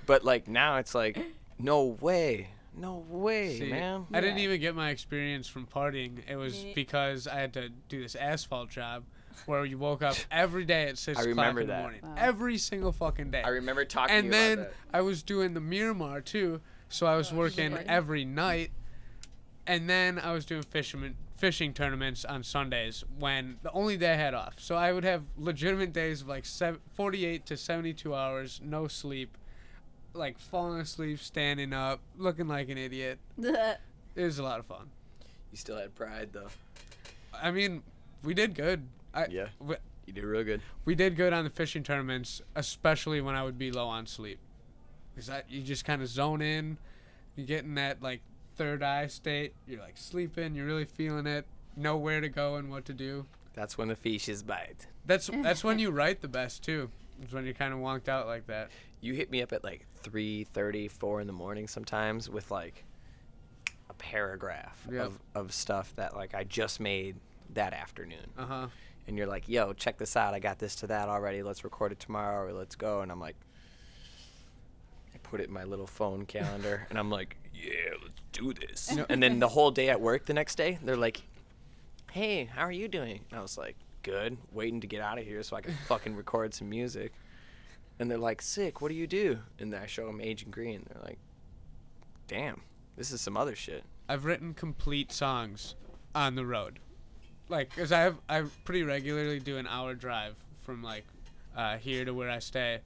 [0.06, 1.20] But like now, it's like,
[1.60, 4.08] no way, no way, See, man.
[4.14, 6.20] I didn't even get my experience from partying.
[6.28, 9.04] It was because I had to do this asphalt job
[9.46, 11.82] where you woke up every day at six I o'clock remember in the that.
[11.82, 12.00] morning.
[12.04, 12.16] Wow.
[12.18, 13.42] Every single fucking day.
[13.44, 17.06] I remember talking and to you then about I was doing the Miramar too, so
[17.06, 17.90] I was oh, working Recording?
[17.90, 18.72] every night.
[19.68, 24.16] And then I was doing fishing fishing tournaments on Sundays when the only day I
[24.16, 24.54] had off.
[24.58, 29.36] So I would have legitimate days of like sev 48 to 72 hours, no sleep,
[30.14, 33.20] like falling asleep, standing up, looking like an idiot.
[34.14, 34.90] It was a lot of fun.
[35.20, 35.28] that.
[35.52, 36.50] You still had pride though.
[37.42, 37.82] I mean,
[38.24, 38.86] we did good.
[39.14, 39.48] I, Yeah.
[39.60, 40.62] w- You do real good.
[40.86, 44.40] we did good on the fishing tournaments, especially when I would be low on sleep.
[45.16, 46.78] Because you just kind of zone in,
[47.36, 48.22] you get in that like
[48.56, 49.54] third eye state.
[49.68, 51.46] You're like sleeping, you're really feeling it,
[51.76, 53.26] know where to go and what to do.
[53.54, 54.88] That's when the fishes bite.
[55.06, 56.90] That's that's when you write the best too.
[57.22, 58.72] It's when you're kind of wonked out like that.
[59.02, 62.86] You hit me up at like 3:30, 4 in the morning sometimes with like
[63.90, 65.06] a paragraph Yep.
[65.06, 67.18] of, of stuff that like I just made
[67.54, 68.32] that afternoon.
[68.38, 68.68] Uh huh.
[69.08, 70.34] And you're like, "Yo, check this out.
[70.34, 71.44] I got this to that already.
[71.44, 73.36] Let's record it tomorrow or let's go." And I'm like
[75.14, 78.90] I put it in my little phone calendar and I'm like, "Yeah, let's do this."
[79.10, 81.22] and then the whole day at work the next day, they're like,
[82.12, 84.38] "Hey, how are you doing?" And I was like, "Good.
[84.52, 87.12] Waiting to get out of here so I can fucking record some music."
[88.00, 88.82] And they're like, "Sick.
[88.82, 90.86] What do you do?" And then I show them Agent Green.
[90.90, 91.20] They're like,
[92.28, 92.62] "Damn,
[92.96, 95.76] this is some other shit." I've written complete songs
[96.16, 96.80] on the road.
[97.52, 101.06] Like, cause I have I pretty regularly do an hour drive from like
[101.56, 102.80] uh, here to where I stay,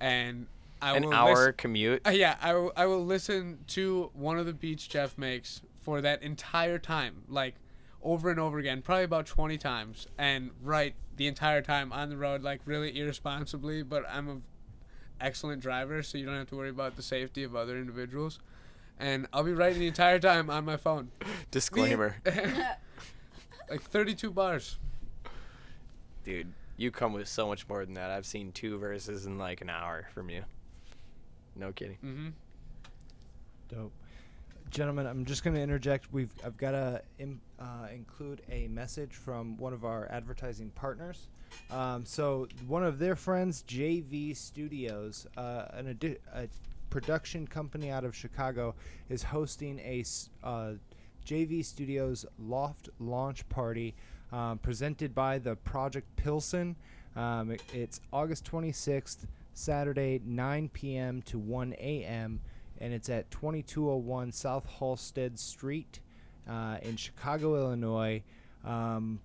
[0.00, 0.46] and
[0.82, 2.06] I will An hour listen- commute.
[2.06, 6.02] Uh, yeah, I will, I will listen to one of the beats Jeff makes for
[6.02, 7.54] that entire time, like
[8.02, 12.18] over and over again, probably about 20 times, and write the entire time on the
[12.18, 13.82] road, like really irresponsibly.
[13.82, 14.36] But I'm a
[15.24, 18.38] excellent driver, so you don't have to worry about the safety of other individuals.
[18.98, 21.10] And I'll be writing the entire time on my phone.
[21.50, 22.16] Disclaimer.
[23.68, 24.78] like 32 bars.
[26.24, 28.10] Dude, you come with so much more than that.
[28.10, 30.42] I've seen two verses in like an hour from you.
[31.54, 31.98] No kidding.
[32.04, 32.28] Mm-hmm.
[33.68, 33.92] Dope.
[34.70, 36.12] Gentlemen, I'm just going to interject.
[36.12, 41.28] We've I've got to Im- uh, include a message from one of our advertising partners.
[41.70, 46.48] Um, so one of their friends, JV Studios, uh, an adi- a
[46.90, 48.74] production company out of Chicago,
[49.08, 50.04] is hosting a
[50.42, 50.72] uh,
[51.26, 53.94] JV Studios Loft launch party
[54.32, 56.76] um, presented by the Project Pilsen.
[57.16, 61.22] Um, it- it's August 26th, Saturday, 9 p.m.
[61.22, 62.40] to 1 a.m
[62.78, 66.00] and it's at 2201 South Halsted Street
[66.46, 68.22] uh, in Chicago, Illinois.
[68.66, 69.18] Um,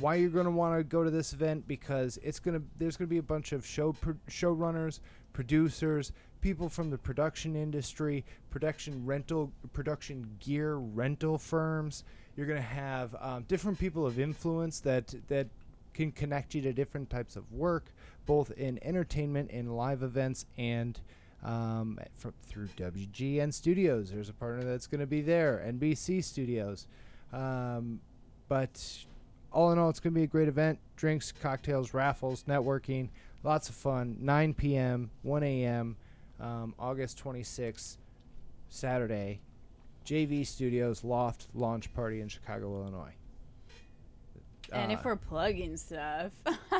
[0.00, 2.96] why you're going to want to go to this event because it's going to there's
[2.96, 3.94] going to be a bunch of show
[4.30, 5.00] showrunners,
[5.34, 6.12] producers,
[6.46, 12.04] people from the production industry, production rental, production gear rental firms.
[12.36, 15.48] You're going to have um, different people of influence that that
[15.92, 17.86] can connect you to different types of work,
[18.26, 21.00] both in entertainment, in live events, and
[21.42, 24.12] um, fr- through WGN Studios.
[24.12, 26.86] There's a partner that's going to be there, NBC Studios.
[27.32, 27.98] Um,
[28.46, 28.80] but
[29.50, 30.78] all in all, it's going to be a great event.
[30.94, 33.08] Drinks, cocktails, raffles, networking,
[33.42, 34.18] lots of fun.
[34.20, 35.96] 9 p.m., 1 a.m.,
[36.40, 37.96] um, August 26th,
[38.68, 39.40] Saturday.
[40.04, 43.12] JV Studios Loft launch party in Chicago, Illinois.
[44.72, 46.30] And Uh, if we're plugging stuff,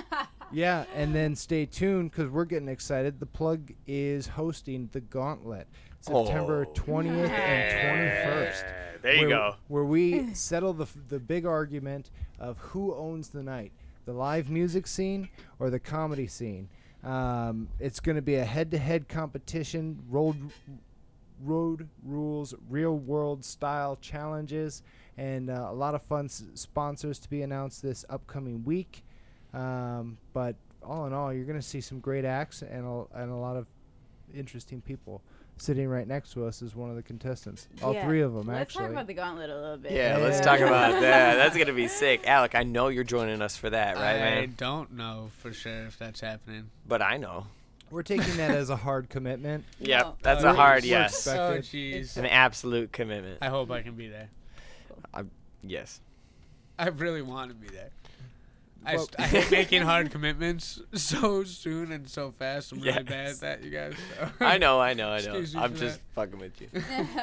[0.52, 3.18] yeah, and then stay tuned because we're getting excited.
[3.20, 5.66] The plug is hosting the Gauntlet
[6.00, 6.72] September Oh.
[6.72, 9.02] 20th and 21st.
[9.02, 9.54] There you where, go.
[9.68, 13.72] Where we settle the, the big argument of who owns the night
[14.04, 15.28] the live music scene
[15.58, 16.68] or the comedy scene.
[17.06, 20.50] Um, it's going to be a head to head competition, road,
[21.44, 24.82] road rules, real world style challenges,
[25.16, 29.04] and uh, a lot of fun s- sponsors to be announced this upcoming week.
[29.54, 33.30] Um, but all in all, you're going to see some great acts and a, and
[33.30, 33.66] a lot of
[34.34, 35.22] interesting people.
[35.58, 37.66] Sitting right next to us is one of the contestants.
[37.82, 38.04] All Yeah.
[38.06, 38.58] three of them, actually.
[38.58, 39.92] let's talk about the gauntlet a little bit.
[39.92, 41.36] Yeah, let's talk about that.
[41.36, 42.26] That's gonna be sick.
[42.26, 44.54] Alec, I know you're joining us for that, right, I man?
[44.58, 46.70] don't know for sure if that's happening.
[46.86, 47.46] But I know.
[47.90, 49.64] We're taking that as a hard commitment.
[49.78, 50.16] Yep, No.
[50.20, 51.26] that's Oh, a hard yes.
[51.26, 52.16] Oh jeez.
[52.18, 53.38] An absolute commitment.
[53.40, 54.28] I hope I can be there.
[55.14, 55.22] I,
[55.62, 56.00] Yes.
[56.78, 57.88] I really want to be there.
[58.86, 62.72] I, Well- st- I hate making hard commitments so soon and so fast.
[62.72, 63.94] I'm really bad at that, you guys.
[64.18, 65.42] so- I know, I know, I know.
[65.56, 66.68] I'm for just fucking with you.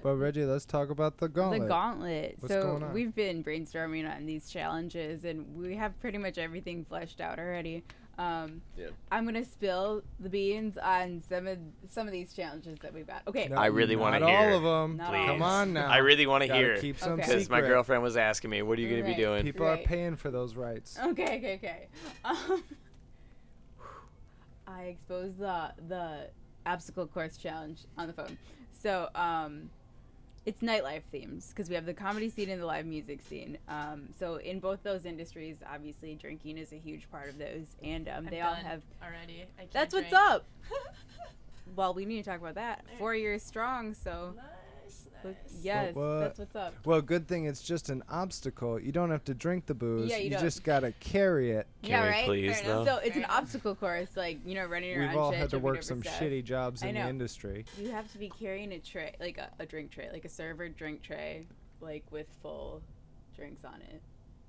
[0.00, 1.62] But Reggie, let's talk about the gauntlet.
[1.62, 2.36] The gauntlet.
[2.38, 2.92] What's so going on?
[2.92, 7.82] we've been brainstorming on these challenges, and we have pretty much everything fleshed out already.
[8.18, 8.92] Um, Yep.
[9.12, 11.56] I'm gonna spill the beans on some of
[11.88, 13.22] some of these challenges that we've got.
[13.28, 13.46] Okay.
[13.48, 14.26] No, I really wanna hear.
[14.26, 14.96] not all of them.
[14.96, 15.26] Not all.
[15.26, 15.88] Come on now.
[15.88, 17.22] I really want to hear Keep some Okay.
[17.22, 19.16] because my girlfriend was asking me, "What are you gonna Right.
[19.16, 19.80] be doing?" People Right.
[19.80, 20.98] are paying for those rights.
[21.02, 21.88] Okay, okay, okay.
[22.24, 22.64] Um,
[24.66, 26.28] I exposed the the
[26.66, 28.36] obstacle course challenge on the phone.
[28.72, 29.70] So um,
[30.48, 33.58] it's nightlife themes because we have the comedy scene and the live music scene.
[33.68, 38.08] Um, so in both those industries, obviously drinking is a huge part of those, and
[38.08, 38.80] um, they all have.
[39.02, 39.44] already.
[39.58, 40.46] I can't That's what's up.
[41.76, 42.82] Well, we need to talk about that.
[42.98, 44.44] Four years strong, so Nice.
[45.24, 45.60] Look- nice.
[45.62, 46.18] yes, what?
[46.20, 46.74] that's what's up.
[46.84, 48.78] Well, good thing it's just an obstacle.
[48.80, 50.10] You don't have to drink the booze.
[50.10, 50.40] Yeah, you don't.
[50.40, 51.66] just gotta carry it.
[51.82, 52.24] Can yeah, we right.
[52.24, 52.84] please, Fair enough.
[52.86, 52.92] though?
[52.92, 53.38] So it's Fair an enough.
[53.38, 55.08] obstacle course, like you know, running around.
[55.10, 56.20] We've all shit, had to work some stuff.
[56.20, 57.08] shitty jobs in the know.
[57.08, 57.64] industry.
[57.78, 60.68] You have to be carrying a tray, like a, a drink tray, like a server
[60.68, 61.46] drink tray,
[61.80, 62.82] like with full
[63.36, 64.00] drinks on it.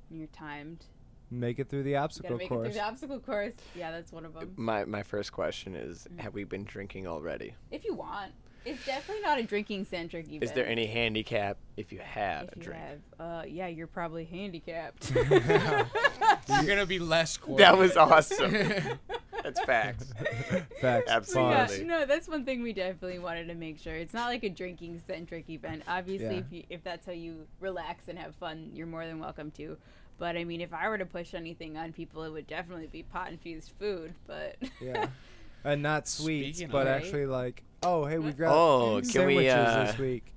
[0.10, 0.86] And you're timed.
[1.32, 2.66] Make it through the You gotta obstacle make it course.
[2.70, 3.54] through the obstacle course.
[3.76, 4.52] Yeah, that's one of them.
[4.58, 6.20] My my first question is: Mm.
[6.22, 7.54] Have we been drinking already?
[7.70, 8.32] If you want,
[8.66, 10.44] it's definitely not a drinking centric event.
[10.44, 12.82] Is there any handicap if you have If a you drink?
[12.82, 15.12] have, uh, yeah, you're probably handicapped.
[16.50, 18.52] You're gonna be less That was awesome.
[19.44, 20.12] That's facts.
[20.82, 21.10] Facts.
[21.10, 21.78] Absolutely.
[21.80, 23.96] Yeah, no, that's one thing we definitely wanted to make sure.
[23.96, 25.84] It's not like a drinking centric event.
[25.88, 26.42] Obviously, Yeah.
[26.42, 29.78] if you, if that's how you relax and have fun, you're more than welcome to.
[30.18, 33.04] But I mean, if I were to push anything on people, it would definitely be
[33.04, 34.14] pot infused food.
[34.28, 35.08] But Yeah.
[35.64, 39.44] And not sweets, Speaking but of- actually like, oh, hey, we got Oh, can sandwiches
[39.44, 40.34] we uh, this week.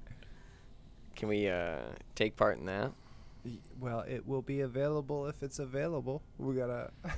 [1.17, 1.77] can we uh,
[2.15, 2.93] take part in that?
[3.81, 6.23] Well, it will be available if it's available.
[6.39, 6.91] We gotta.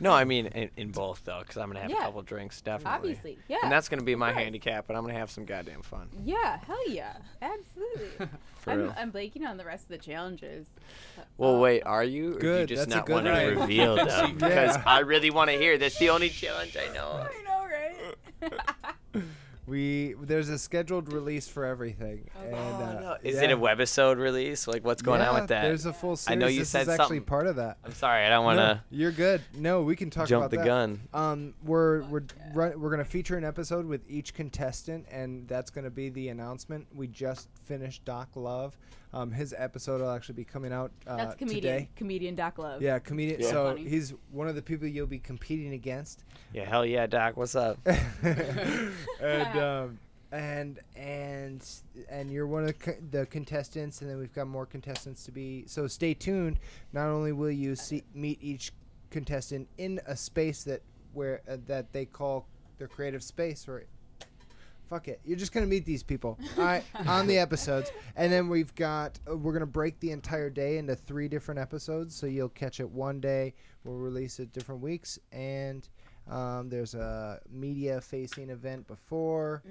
[0.00, 1.98] No, I mean in, in both though, because I'm gonna have Yeah.
[1.98, 3.10] a couple drinks definitely.
[3.10, 6.08] obviously, yeah, And that's gonna be my handicap, but I'm gonna have some goddamn fun.
[6.24, 8.28] yeah, hell yeah, absolutely.
[8.60, 8.94] For I'm, real.
[8.96, 10.66] I'm blanking on the rest of the challenges.
[11.36, 12.30] Well, Uh, wait, are you?
[12.30, 13.58] Or do Good, you just that's a not good want to idea.
[13.60, 14.06] reveal them?
[14.40, 14.48] Yeah.
[14.48, 15.76] Because I really want to hear.
[15.76, 17.26] That's the only challenge I know.
[17.28, 18.50] I know,
[19.20, 19.22] right?
[19.68, 22.28] We there's a scheduled release for everything.
[22.40, 22.56] Okay.
[22.56, 23.42] And, uh, Is yeah.
[23.42, 24.66] it a webisode release?
[24.66, 25.62] Like, what's going on with that?
[25.62, 26.36] There's a full series.
[26.36, 27.22] I know you this said is actually something.
[27.24, 27.78] part of that.
[27.84, 29.42] I'm sorry, I don't want No, to you're good.
[29.54, 30.66] No, we can talk jump about the that.
[30.66, 31.00] gun.
[31.12, 32.22] Um, we're we're
[32.54, 36.86] run, we're gonna feature an episode with each contestant, and that's gonna be the announcement.
[36.94, 38.76] We just finished Doc Love.
[39.12, 41.88] Um, his episode will actually be coming out uh, That's comedian, today.
[41.96, 42.82] comedian Doc Love.
[42.82, 43.40] Yeah, comedian.
[43.40, 43.50] Yeah.
[43.50, 43.88] So Funny.
[43.88, 46.24] he's one of the people you'll be competing against.
[46.52, 47.36] Yeah, hell yeah, Doc.
[47.36, 47.78] What's up?
[49.20, 49.98] and um,
[50.30, 51.66] and and
[52.10, 55.32] and you're one of the, co- the contestants, and then we've got more contestants to
[55.32, 55.64] be.
[55.66, 56.58] So stay tuned.
[56.92, 58.72] Not only will you see meet each
[59.10, 60.82] contestant in a space that
[61.14, 62.46] where uh, that they call
[62.78, 63.84] their creative space, or
[64.88, 68.48] fuck it, you're just gonna meet these people, all right, on the episodes, and then
[68.48, 72.48] we've got uh, we're gonna break the entire day into three different episodes, so you'll
[72.48, 73.54] catch it one day.
[73.84, 75.88] We'll release it different weeks, and
[76.28, 79.62] um, there's a media facing event before.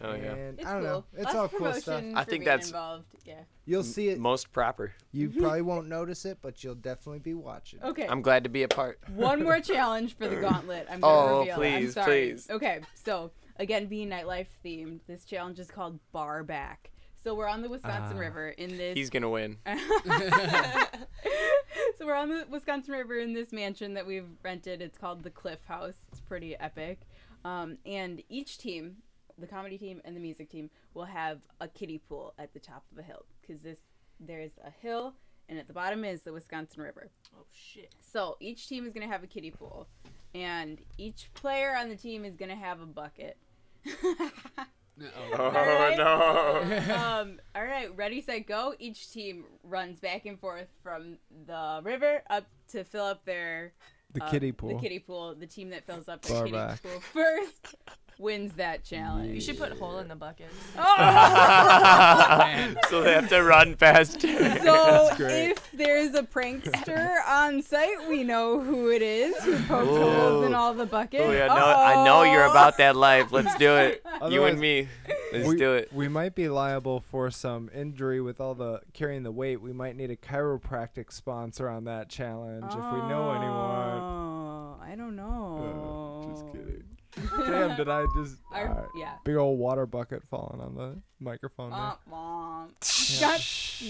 [0.00, 0.32] Oh yeah.
[0.34, 0.90] And It's I don't cool.
[0.92, 1.04] know.
[1.14, 1.84] It's Lots all cool stuff.
[2.00, 3.04] promotion I think that's- involved.
[3.26, 3.40] Yeah.
[3.66, 4.18] You'll see it.
[4.18, 4.94] Most proper.
[5.12, 7.82] You probably won't notice it, but you'll definitely be watching.
[7.82, 8.06] Okay.
[8.08, 8.98] I'm glad to be a part.
[9.10, 10.86] One more challenge for the gauntlet.
[10.90, 11.66] I'm gonna Oh, reveal it.
[11.74, 12.06] I'm please, sorry.
[12.30, 12.46] please.
[12.48, 16.90] Okay, so again, being nightlife themed, this challenge is called Bar Back.
[17.22, 18.20] So we're on the Wisconsin Ah.
[18.20, 18.94] River in this.
[18.96, 19.56] He's gonna win.
[21.98, 24.80] so we're on the Wisconsin River in this mansion that we've rented.
[24.80, 25.96] It's called the Cliff House.
[26.12, 27.00] It's pretty epic.
[27.44, 28.96] Um, and each team,
[29.38, 32.84] the comedy team and the music team, will have a kiddie pool at the top
[32.92, 33.78] of a hill because this
[34.18, 35.14] there's a hill
[35.48, 37.10] and at the bottom is the Wisconsin River.
[37.36, 37.94] Oh shit.
[38.00, 39.88] So each team is gonna have a kiddie pool,
[40.34, 43.36] and each player on the team is gonna have a bucket.
[43.86, 45.38] Uh-oh.
[45.38, 45.98] Oh Alright.
[45.98, 46.94] no.
[46.94, 48.74] um, all right, ready, set, go.
[48.78, 53.72] Each team runs back and forth from the river up to fill up their
[54.14, 54.70] The uh, kiddie pool.
[54.70, 55.34] The kiddie pool.
[55.34, 56.82] The team that fills up their Bar kiddie back.
[56.82, 57.74] pool first
[58.18, 59.34] wins that challenge.
[59.34, 60.48] You should put hole in the bucket.
[60.78, 62.74] Oh!
[62.88, 64.24] so they have to run fast.
[64.66, 70.46] So if there's a prankster on site, we know who it is who poked holes
[70.46, 71.24] in all the buckets.
[71.24, 73.32] Oh yeah, no, I know you're about that life.
[73.32, 74.04] Let's do it.
[74.28, 74.88] you and me.
[75.32, 75.92] Let's we, do it.
[75.92, 79.60] we might be liable for some injury with all the carrying the weight.
[79.60, 84.00] We might need a chiropractic sponsor on that challenge if we know anyone.
[84.00, 86.24] Oh, I don't know.
[86.24, 86.95] Uh, just kidding.
[87.46, 88.88] Damn, did I just Our- alright.
[88.96, 89.14] yeah.
[89.24, 91.70] big old water bucket falling on the microphone?
[91.70, 91.78] there.
[91.78, 92.82] Womp womp.
[92.84, 93.82] Shut-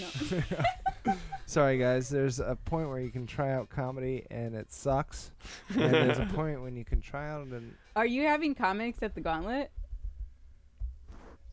[1.06, 1.14] no.
[1.46, 2.08] Sorry, guys.
[2.08, 5.30] There's a point where you can try out comedy and it sucks,
[5.70, 9.14] and there's a point when you can try out and Are you having comics at
[9.14, 9.70] the Gauntlet?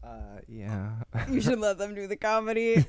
[0.04, 0.92] uh, yeah.
[1.30, 2.86] You should let them do the comedy.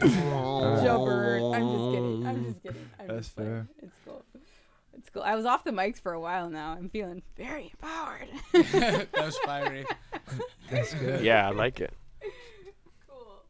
[0.00, 1.42] Joe Bird.
[1.54, 2.26] I'm just kidding.
[2.26, 2.90] I'm just kidding.
[2.98, 3.50] I'm That's just playing.
[3.50, 3.68] fair.
[3.82, 4.24] It's cool.
[4.94, 5.22] It's cool.
[5.22, 6.72] I was off the mics for a while now.
[6.72, 8.28] I'm feeling very empowered.
[8.72, 9.86] that was fiery.
[10.70, 11.22] That's good.
[11.24, 11.94] Yeah, I like it.
[13.08, 13.42] cool.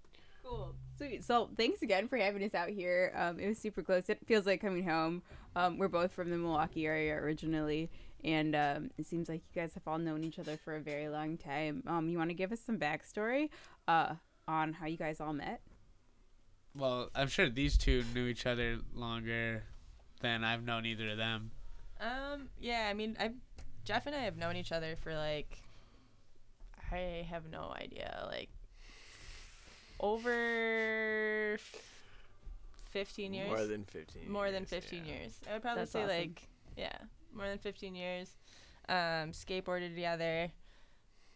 [0.44, 0.74] Cool.
[0.96, 1.24] Sweet.
[1.24, 3.12] So thanks again for having us out here.
[3.16, 4.08] Um, it was super close.
[4.08, 5.22] It feels like coming home.
[5.56, 7.90] Um, we're both from the Milwaukee area originally,
[8.24, 11.08] and um, it seems like you guys have all known each other for a very
[11.08, 11.82] long time.
[11.86, 13.50] Um, you want to give us some backstory
[13.86, 14.14] uh,
[14.48, 15.60] on how you guys all met?
[16.74, 19.64] Well, I'm sure these two knew each other longer
[20.22, 21.50] than I've known either of them.
[22.00, 23.32] Um, yeah, I mean, I
[23.84, 25.58] Jeff and I have known each other for like
[26.90, 28.26] I have no idea.
[28.30, 28.50] Like
[30.00, 31.82] over f-
[32.90, 33.48] 15 years.
[33.48, 34.30] More than 15.
[34.30, 35.12] More than years, 15 yeah.
[35.12, 35.40] years.
[35.48, 36.16] I would probably That's say awesome.
[36.16, 36.96] like yeah,
[37.34, 38.30] more than 15 years.
[38.88, 40.50] Um, skateboarded together.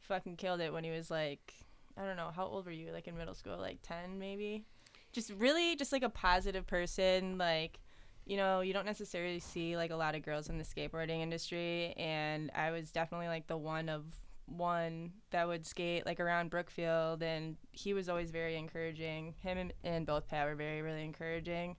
[0.03, 1.55] Fucking killed it when he was like,
[1.97, 2.93] I don't know, how old were you?
[2.93, 4.65] Like in middle school, like 10 maybe.
[5.13, 7.39] Just really, just like a positive person.
[7.39, 7.81] Like,
[8.27, 11.95] you know, you don't necessarily see like a lot of girls in the skateboarding industry,
[11.97, 14.05] and I was definitely like the one of
[14.47, 19.35] one that would skate like around Brookfield, and he was always very encouraging.
[19.43, 21.77] Him and, and both Pat were very, really encouraging.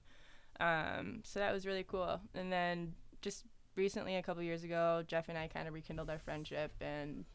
[0.59, 2.19] Um, so that was really cool.
[2.33, 3.43] And then just
[3.75, 7.25] recently, a couple years ago, Jeff and I kind of rekindled our friendship, and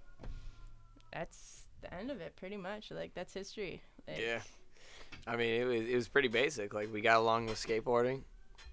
[1.13, 2.91] that's the end of it, pretty much.
[2.91, 3.83] Like that's history.
[4.09, 4.41] Like, Yeah.
[5.27, 6.73] I mean, it was it was pretty basic.
[6.73, 8.23] Like we got along with skateboarding,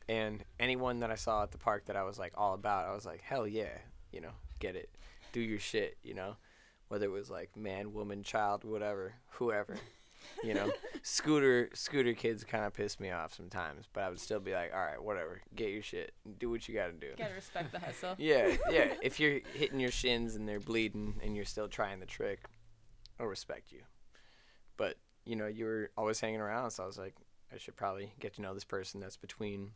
[0.09, 2.95] and anyone that I saw at the park that I was like all about, I
[2.95, 3.77] was like, hell yeah,
[4.11, 4.89] you know, get it,
[5.31, 6.35] do your shit, you know,
[6.87, 9.77] whether it was like man, woman, child, whatever, whoever,
[10.43, 10.71] you know.
[11.03, 14.71] scooter scooter kids kind of pissed me off sometimes, but I would still be like,
[14.73, 17.13] all right, whatever, get your shit, do what you got to do.
[17.15, 18.15] Gotta respect the hustle.
[18.17, 18.95] Yeah, yeah.
[19.03, 22.45] If you're hitting your shins and they're bleeding and you're still trying the trick,
[23.19, 23.81] I'll respect you.
[24.75, 27.13] But, you know, you were always hanging around, so I was like,
[27.53, 29.71] I should probably get to know this person that's between.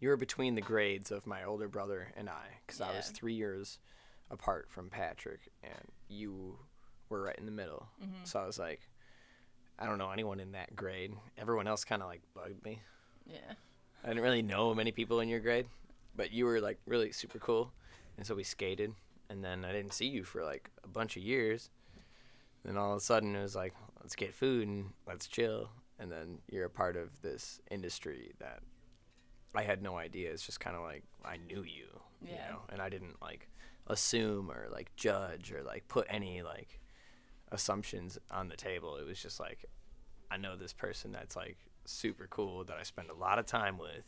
[0.00, 3.34] You were between the grades of my older brother and I, because I was three
[3.34, 3.78] years
[4.30, 6.58] apart from Patrick, and you
[7.10, 7.86] were right in the middle.
[8.02, 8.24] Mm-hmm.
[8.24, 8.80] So I was like,
[9.78, 11.12] I don't know anyone in that grade.
[11.36, 12.80] Everyone else kind of like bugged me.
[13.26, 13.52] Yeah.
[14.02, 15.66] I didn't really know many people in your grade,
[16.16, 17.70] but you were like really super cool,
[18.16, 18.92] and so we skated,
[19.28, 21.68] and then I didn't see you for like a bunch of years.
[22.64, 26.10] Then all of a sudden it was like, let's get food and let's chill, and
[26.10, 28.60] then you're a part of this industry that
[29.54, 30.30] I had no idea.
[30.30, 31.88] It's just kind of like I knew you,
[32.22, 33.48] you know, and I didn't like
[33.86, 36.80] assume or like judge or like put any like
[37.50, 38.96] assumptions on the table.
[38.96, 39.64] It was just like
[40.30, 43.78] I know this person that's like super cool that I spend a lot of time
[43.78, 44.04] with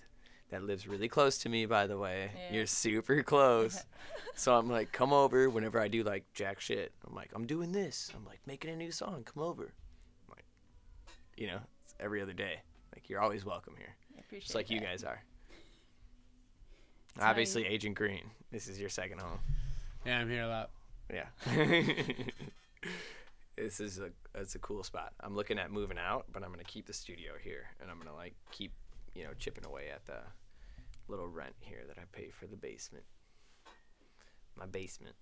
[0.51, 2.31] that lives really close to me by the way.
[2.35, 2.57] Yeah.
[2.57, 3.85] You're super close.
[4.37, 6.93] so I'm like come over whenever I do like jack shit.
[7.07, 8.13] I'm like I'm doing this.
[8.15, 9.25] I'm like making a new song.
[9.25, 9.65] Come over.
[9.65, 10.45] I'm like
[11.37, 12.61] you know, it's every other day.
[12.95, 13.97] Like you're always welcome here.
[14.17, 15.23] I appreciate Just like you guys are.
[17.19, 18.31] How Obviously Agent Green.
[18.51, 19.39] This is your second home.
[20.07, 20.71] Yeah, I'm here a lot.
[21.13, 21.27] Yeah.
[23.57, 25.13] this is a it's a cool spot.
[25.21, 28.15] I'm looking at moving out, but I'm gonna keep the studio here, and I'm gonna
[28.15, 28.73] like keep
[29.15, 30.19] you know chipping away at the
[31.09, 33.05] little rent here that I pay for the basement.
[34.57, 35.15] My basement.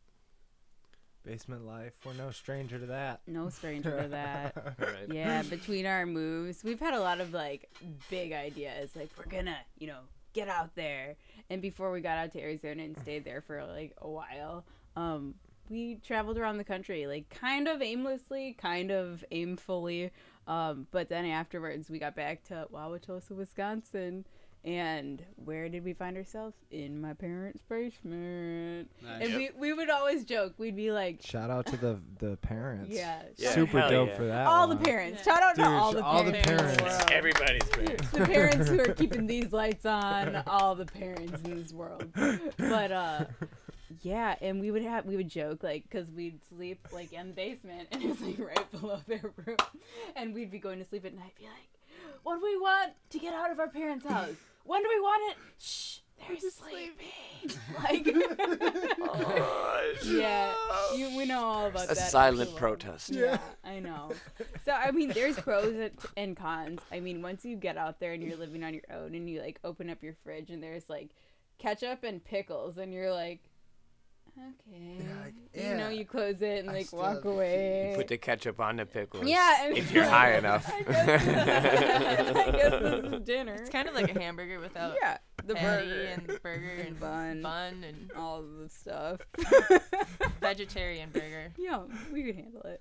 [1.23, 1.93] Basement life.
[2.05, 3.21] We're no stranger to that.
[3.27, 4.57] No stranger to that.
[4.79, 5.13] Right.
[5.13, 7.69] yeah, between our moves, we've had a lot of like
[8.09, 8.91] big ideas.
[8.97, 10.01] Like we're gonna, you know,
[10.33, 11.17] get out there.
[11.49, 14.65] And before we got out to Arizona and stayed there for like a while,
[14.97, 15.35] um,
[15.69, 20.11] we traveled around the country, like kind of aimlessly, kind of aimfully.
[20.47, 24.25] Um, but then afterwards, we got back to Wauwatosa, Wisconsin.
[24.63, 26.55] And where did we find ourselves?
[26.71, 28.91] In my parents' basement.
[29.03, 29.23] Nice.
[29.27, 30.53] And we, we would always joke.
[30.59, 32.91] We'd be like, Shout out to the the parents.
[32.95, 34.17] yeah, Yeah, Super dope yeah.
[34.17, 34.47] for that.
[34.47, 35.23] all the parents.
[35.25, 35.33] Yeah.
[35.35, 36.51] Shout out Dude, to all the all the parents.
[36.51, 36.99] in the parents.
[36.99, 37.11] world.
[37.11, 38.11] Everybody's parents.
[38.13, 42.05] the parents who are keeping these lights on, all the parents in this world.
[42.59, 43.25] But uh
[44.03, 47.33] yeah, and we would have we would joke like cuz we'd sleep like in the
[47.35, 49.57] basement and it was like right below their room.
[50.17, 51.71] And we'd be going to sleep at night be like,
[52.25, 54.35] "What do we want to get out of our parents' house?
[54.71, 57.09] When do we want it?" Shh, they're sleeping.
[57.83, 58.05] Like
[60.05, 60.53] Yeah,
[60.95, 61.97] you, we know all about A that.
[61.97, 62.59] A silent Absolutely.
[62.59, 63.11] protest.
[63.11, 64.13] Yeah, I know.
[64.65, 66.81] So I mean, there's pros and- and cons.
[66.93, 69.41] I mean, once you get out there and you're living on your own, and you
[69.41, 71.11] like open up your fridge and there's like
[71.59, 73.41] ketchup and pickles, and you're like,
[74.69, 77.93] okay, like, you know, you close it and I like walk have to away.
[77.97, 79.27] Put the ketchup on the pickles.
[79.27, 80.71] yeah, and If you're high enough.
[80.73, 81.27] I guess,
[82.37, 83.55] I guess this is dinner.
[83.55, 86.99] It's kind of like a hamburger without yeah, the patty burger and the burger and
[87.01, 89.21] bun, bun and all of the stuff.
[90.41, 91.53] vegetarian burger.
[91.59, 91.81] yeah,
[92.13, 92.81] we could handle it.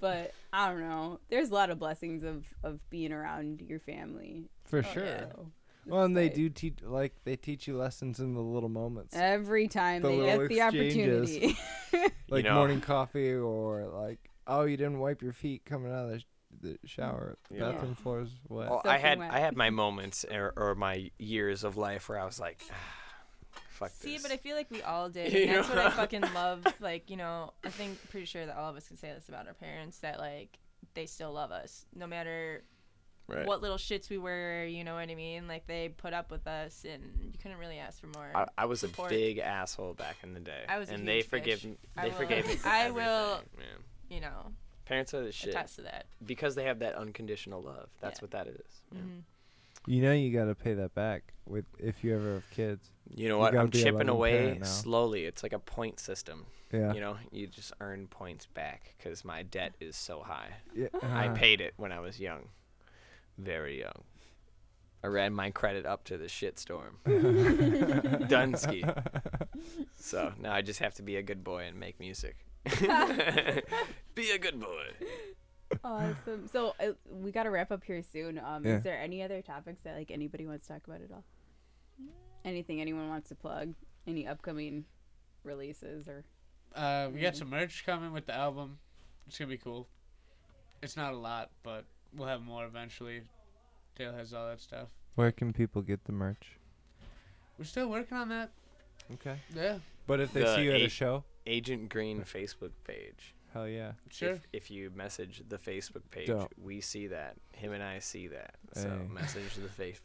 [0.00, 1.20] But I don't know.
[1.30, 4.50] There's a lot of blessings of of being around your family.
[4.64, 5.04] For Oh, sure.
[5.04, 5.24] yeah.
[5.86, 9.14] So, Well, and they do teach like they teach you lessons in the little moments,
[9.16, 11.58] Every time The they get the opportunity.
[12.28, 16.10] like know- morning coffee or like oh you didn't wipe your feet coming out of
[16.10, 16.22] the,
[16.60, 17.36] the shower.
[17.50, 17.72] The Yeah.
[17.72, 18.70] bathroom floor's wet.
[18.70, 19.32] Well, I had wet.
[19.32, 22.74] I had my moments or, or my years of life where I was like, ah,
[23.70, 24.22] fuck See, this.
[24.22, 25.32] but I feel like we all did.
[25.48, 26.64] And that's what I fucking love.
[26.80, 29.46] Like, you know, I think pretty sure that all of us can say this about
[29.48, 30.58] our parents that like
[30.94, 32.62] they still love us no matter
[33.28, 33.46] right.
[33.46, 34.64] what little shits we were.
[34.64, 35.46] You know what I mean?
[35.48, 38.30] Like they put up with us, and you couldn't really ask for more.
[38.34, 41.26] I, I was a big asshole back in the day, I was and they huge
[41.28, 41.76] forgive me.
[42.00, 42.56] They will- forgave me.
[42.64, 43.66] I will- Man.
[44.08, 44.52] you know,
[44.86, 46.06] Parents are the shit attest to that.
[46.24, 47.88] because they have that unconditional love.
[48.00, 48.24] That's Yeah.
[48.24, 48.82] what that is.
[48.92, 49.00] Yeah.
[49.00, 49.18] hmm
[49.86, 52.90] You know you got to pay that back with if you ever have kids.
[53.14, 53.52] You know what?
[53.52, 55.24] gotta I'm chipping away slowly.
[55.24, 56.46] It's like a point system.
[56.72, 56.92] Yeah.
[56.92, 60.48] You know, you just earn points back because my debt is so high.
[60.74, 60.88] yeah.
[61.02, 62.48] I uh, paid it when I was young,
[63.38, 64.04] very young.
[65.04, 66.96] I ran my credit up to the shitstorm.
[68.28, 68.82] Dunsky.
[69.98, 72.36] So now I just have to be a good boy and make music.
[74.14, 74.86] be a good boy.
[75.82, 76.46] Awesome.
[76.52, 78.38] So uh, we got to wrap up here soon.
[78.38, 78.76] Um, Yeah.
[78.76, 81.24] Is there any other topics that like anybody wants to talk about at all?
[82.44, 83.74] Anything anyone wants to plug?
[84.06, 84.84] Any upcoming
[85.42, 86.24] releases or?
[86.74, 88.78] Uh, we got some merch coming with the album.
[89.26, 89.88] It's gonna be cool.
[90.82, 91.84] It's not a lot, but
[92.14, 93.22] we'll have more eventually.
[93.96, 94.88] Dale has all that stuff.
[95.14, 96.58] Where can people get the merch?
[97.58, 98.50] We're still working on that.
[99.14, 99.36] Okay.
[99.54, 103.34] Yeah, But if they The see you at a eight- show, Agent Green Facebook page.
[103.54, 103.92] hell yeah.
[104.10, 104.30] sure.
[104.32, 106.52] If, if you message the Facebook page, Dope.
[106.60, 107.36] we see that.
[107.52, 108.56] Him and I see that.
[108.74, 109.06] So Hey.
[109.14, 110.00] message the face,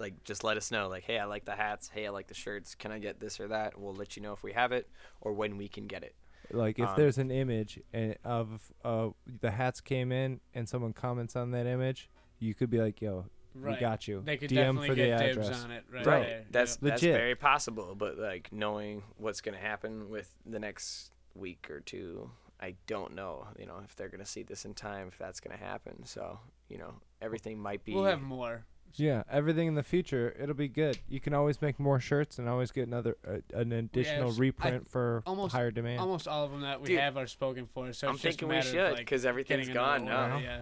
[0.00, 0.88] like just let us know.
[0.88, 1.88] Like, hey, I like the hats.
[1.92, 2.74] Hey, I like the shirts.
[2.74, 3.78] Can I get this or that?
[3.78, 4.88] We'll let you know if we have it
[5.20, 6.14] or when we can get it.
[6.52, 9.10] Like if Um, there's an image and of uh
[9.40, 12.08] the hats came in and someone comments on that image,
[12.38, 13.74] you could be like, "Yo, right.
[13.74, 15.64] we got you." They could DM definitely for the get dibs address.
[15.64, 15.84] on it.
[15.90, 16.06] Right.
[16.06, 16.22] Right.
[16.26, 16.44] there.
[16.50, 16.80] That's Yep.
[16.90, 17.16] that's Legit.
[17.16, 17.94] very possible.
[17.94, 23.48] But like knowing what's gonna happen with the next week or two, I don't know.
[23.58, 26.04] You know if they're gonna see this in time, if that's gonna happen.
[26.04, 27.94] So you know everything might be.
[27.94, 28.64] We'll have more.
[28.98, 30.98] Yeah, everything in the future, it'll be good.
[31.08, 34.40] You can always make more shirts and always get another uh, an additional s- I-
[34.40, 36.00] reprint for almost- higher demand.
[36.00, 37.92] Almost all of them that we Dude, have are spoken for.
[37.92, 39.98] So I'm it's just a thinking we matter of, should like, because everything's getting another
[40.00, 40.38] gone now.
[40.38, 40.60] Yeah.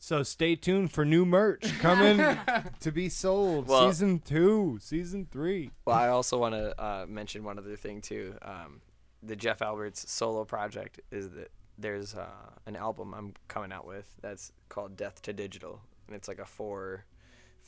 [0.00, 2.18] So stay tuned for new merch coming
[2.80, 3.66] to be sold.
[3.68, 5.70] Well- season two, season three.
[5.84, 8.34] Well, I also want to uh, mention one other thing too.
[8.42, 8.80] Um,
[9.22, 12.26] the Jeff Alberts solo project is that there's uh,
[12.66, 16.44] an album I'm coming out with that's called Death to Digital, and it's like a
[16.44, 17.04] four,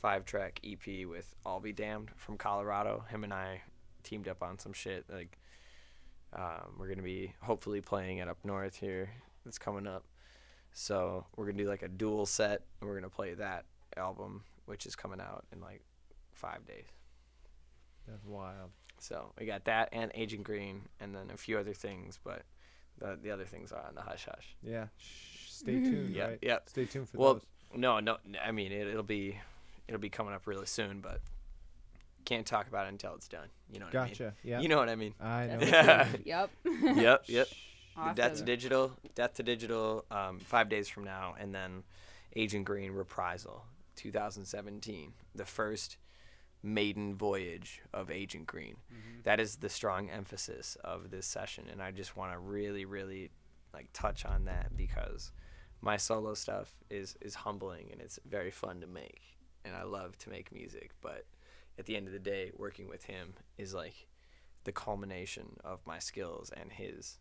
[0.01, 3.03] five track EP with All Be Damned from Colorado.
[3.09, 3.61] Him and I
[4.03, 5.05] teamed up on some shit.
[5.11, 5.37] Like,
[6.33, 9.11] um, we're gonna be hopefully playing it up north here.
[9.45, 10.03] That's coming up.
[10.73, 13.65] So we're gonna do like a dual set, and we're gonna play that
[13.97, 15.81] album, which is coming out in like
[16.33, 16.85] five days.
[18.07, 18.71] That's wild.
[18.99, 22.43] So we got that and Agent Green, and then a few other things, but
[22.97, 24.55] the the other things are on the hush hush.
[24.63, 24.87] Yeah.
[24.97, 26.09] Shh, stay tuned.
[26.15, 26.39] Yeah, right?
[26.41, 26.59] yeah.
[26.65, 27.43] Stay tuned for Well, those.
[27.75, 29.37] no, no, I mean it, it'll be
[29.87, 31.21] it'll be coming up really soon, but
[32.25, 33.47] can't talk about it until it's done.
[33.71, 34.27] You know what Gotcha.
[34.27, 34.59] I Yeah.
[34.59, 35.13] You know what I mean?
[35.19, 35.59] I know.
[35.59, 36.21] That's it.
[36.25, 36.49] yep.
[36.65, 37.47] yep, yep.
[37.97, 38.15] Awesome.
[38.15, 41.83] Death to Digital, Death to Digital, um, five days from now, and then
[42.35, 43.65] Agent Green Reprisal,
[43.97, 45.97] 2017, the first
[46.63, 48.77] maiden voyage of Agent Green.
[49.23, 53.29] That is the strong emphasis of this session, and I just want to really, really
[53.73, 55.31] like touch on that because
[55.81, 59.21] my solo stuff is is humbling and it's very fun to make,
[59.65, 61.25] and I love to make music, but
[61.77, 64.07] at the end of the day, working with him is like
[64.63, 67.17] the culmination of my skills and his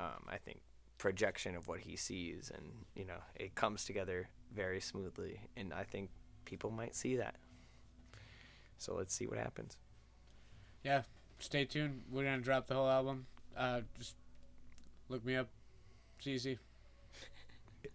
[0.00, 0.60] um, I think
[0.98, 2.64] projection of what he sees, and
[2.94, 6.10] you know, it comes together very smoothly, and I think
[6.44, 7.36] people might see that.
[8.78, 9.76] So let's see what happens.
[10.84, 11.02] Yeah.
[11.38, 12.02] Stay tuned.
[12.10, 13.26] We're gonna drop the whole album.
[13.56, 14.14] Uh, just
[15.08, 15.48] look me up.
[16.18, 16.58] It's easy.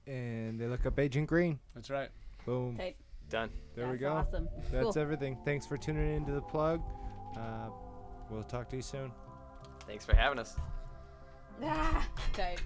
[0.07, 1.59] And they look up Agent Green.
[1.73, 2.09] That's right.
[2.45, 2.77] Boom.
[2.77, 2.97] Tight.
[3.31, 3.49] Done.
[3.75, 4.11] There we That's go.
[4.13, 4.49] Awesome.
[4.71, 4.97] That's Cool.
[4.99, 5.37] everything.
[5.45, 6.81] Thanks for tuning into the plug.
[7.37, 7.69] Uh,
[8.29, 9.11] we'll talk to you soon.
[9.87, 10.57] Thanks for having us.
[11.63, 12.61] Ah, tight.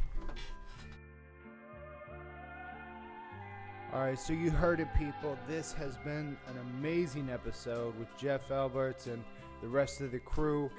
[3.93, 5.37] All right, so you heard it, people.
[5.47, 9.23] This has been an amazing episode with Jeff Alberts and
[9.61, 10.69] the rest of the crew.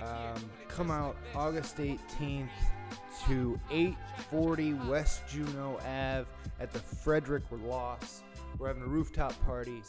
[0.00, 2.48] Um, come out August 18th
[3.26, 6.26] to 840 West Juneau Ave
[6.60, 8.22] at the Frederick Loss.
[8.58, 9.82] We're having a rooftop party.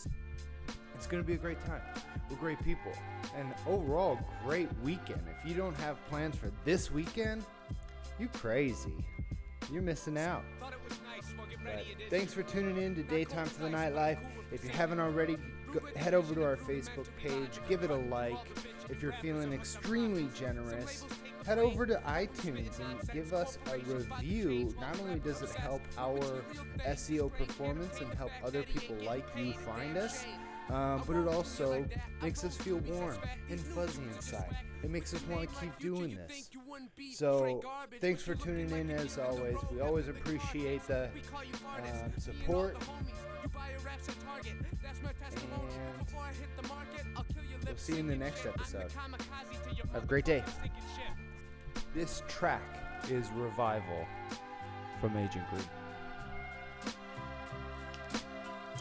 [0.95, 1.81] It's going to be a great time.
[2.29, 2.91] We're great people.
[3.37, 5.21] And overall, great weekend.
[5.39, 7.43] If you don't have plans for this weekend,
[8.19, 8.93] you crazy.
[9.71, 10.43] You're missing out.
[10.59, 10.73] But
[12.09, 14.19] thanks for tuning in to Daytime for the Nightlife.
[14.51, 15.37] If you haven't already,
[15.73, 18.37] go, head over to our Facebook page, give it a like.
[18.89, 21.05] If you're feeling extremely generous,
[21.45, 24.73] head over to iTunes and give us a review.
[24.79, 26.43] Not only does it help our
[26.87, 30.25] SEO performance and help other people like you find us,
[30.69, 31.85] um, but it also
[32.21, 33.17] makes us feel warm
[33.49, 34.55] and fuzzy inside.
[34.83, 36.49] It makes us want to keep doing this.
[37.13, 37.61] So,
[37.99, 39.57] thanks for tuning in as always.
[39.71, 41.09] We always appreciate the
[41.77, 42.77] uh, support.
[47.53, 48.91] And we'll see you in the next episode.
[49.93, 50.43] Have a great day.
[51.93, 52.61] This track
[53.09, 54.07] is Revival
[55.01, 55.61] from Agent Green.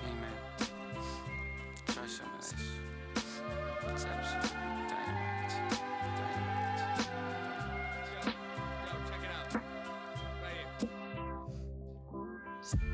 [0.05, 0.37] Amen.
[1.89, 2.55] Try some of this.
[3.83, 4.51] Absolutely
[4.87, 5.55] dynamite.
[6.17, 6.83] Dynamite.
[9.09, 9.55] Check it out.
[10.41, 10.91] Right here.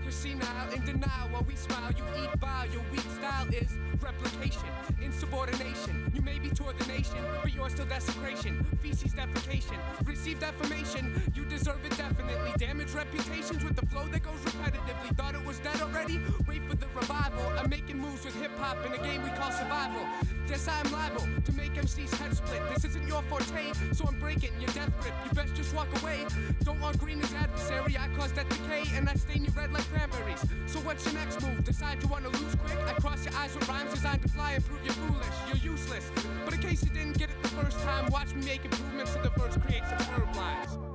[0.02, 1.92] You're senile in denial while we smile.
[1.92, 2.66] You eat vile.
[2.70, 3.76] Your weak style is
[4.06, 4.70] replication,
[5.02, 6.10] insubordination.
[6.14, 8.64] You may be toward the nation, but you're still desecration.
[8.80, 11.20] Feces defecation, receive defamation.
[11.34, 12.52] You deserve it definitely.
[12.56, 15.16] Damage reputations with the flow that goes repetitively.
[15.16, 16.20] Thought it was dead already?
[16.46, 17.44] Wait for the revival.
[17.58, 20.06] I'm making moves with hip hop in a game we call survival.
[20.48, 22.62] Yes, I'm liable to make MC's head split.
[22.72, 25.14] This isn't your forte, so I'm breaking your death grip.
[25.24, 26.24] You best just walk away.
[26.62, 27.96] Don't want green as adversary.
[27.98, 30.44] I cause that decay and I stain you red like cranberries.
[30.66, 31.64] So what's your next move?
[31.64, 32.78] Decide you wanna lose quick?
[32.86, 35.26] I cross your eyes with rhymes designed to fly and prove you're foolish.
[35.48, 36.10] You're useless.
[36.44, 39.22] But in case you didn't get it the first time, watch me make improvements to
[39.22, 40.85] the verse, create some superb lines.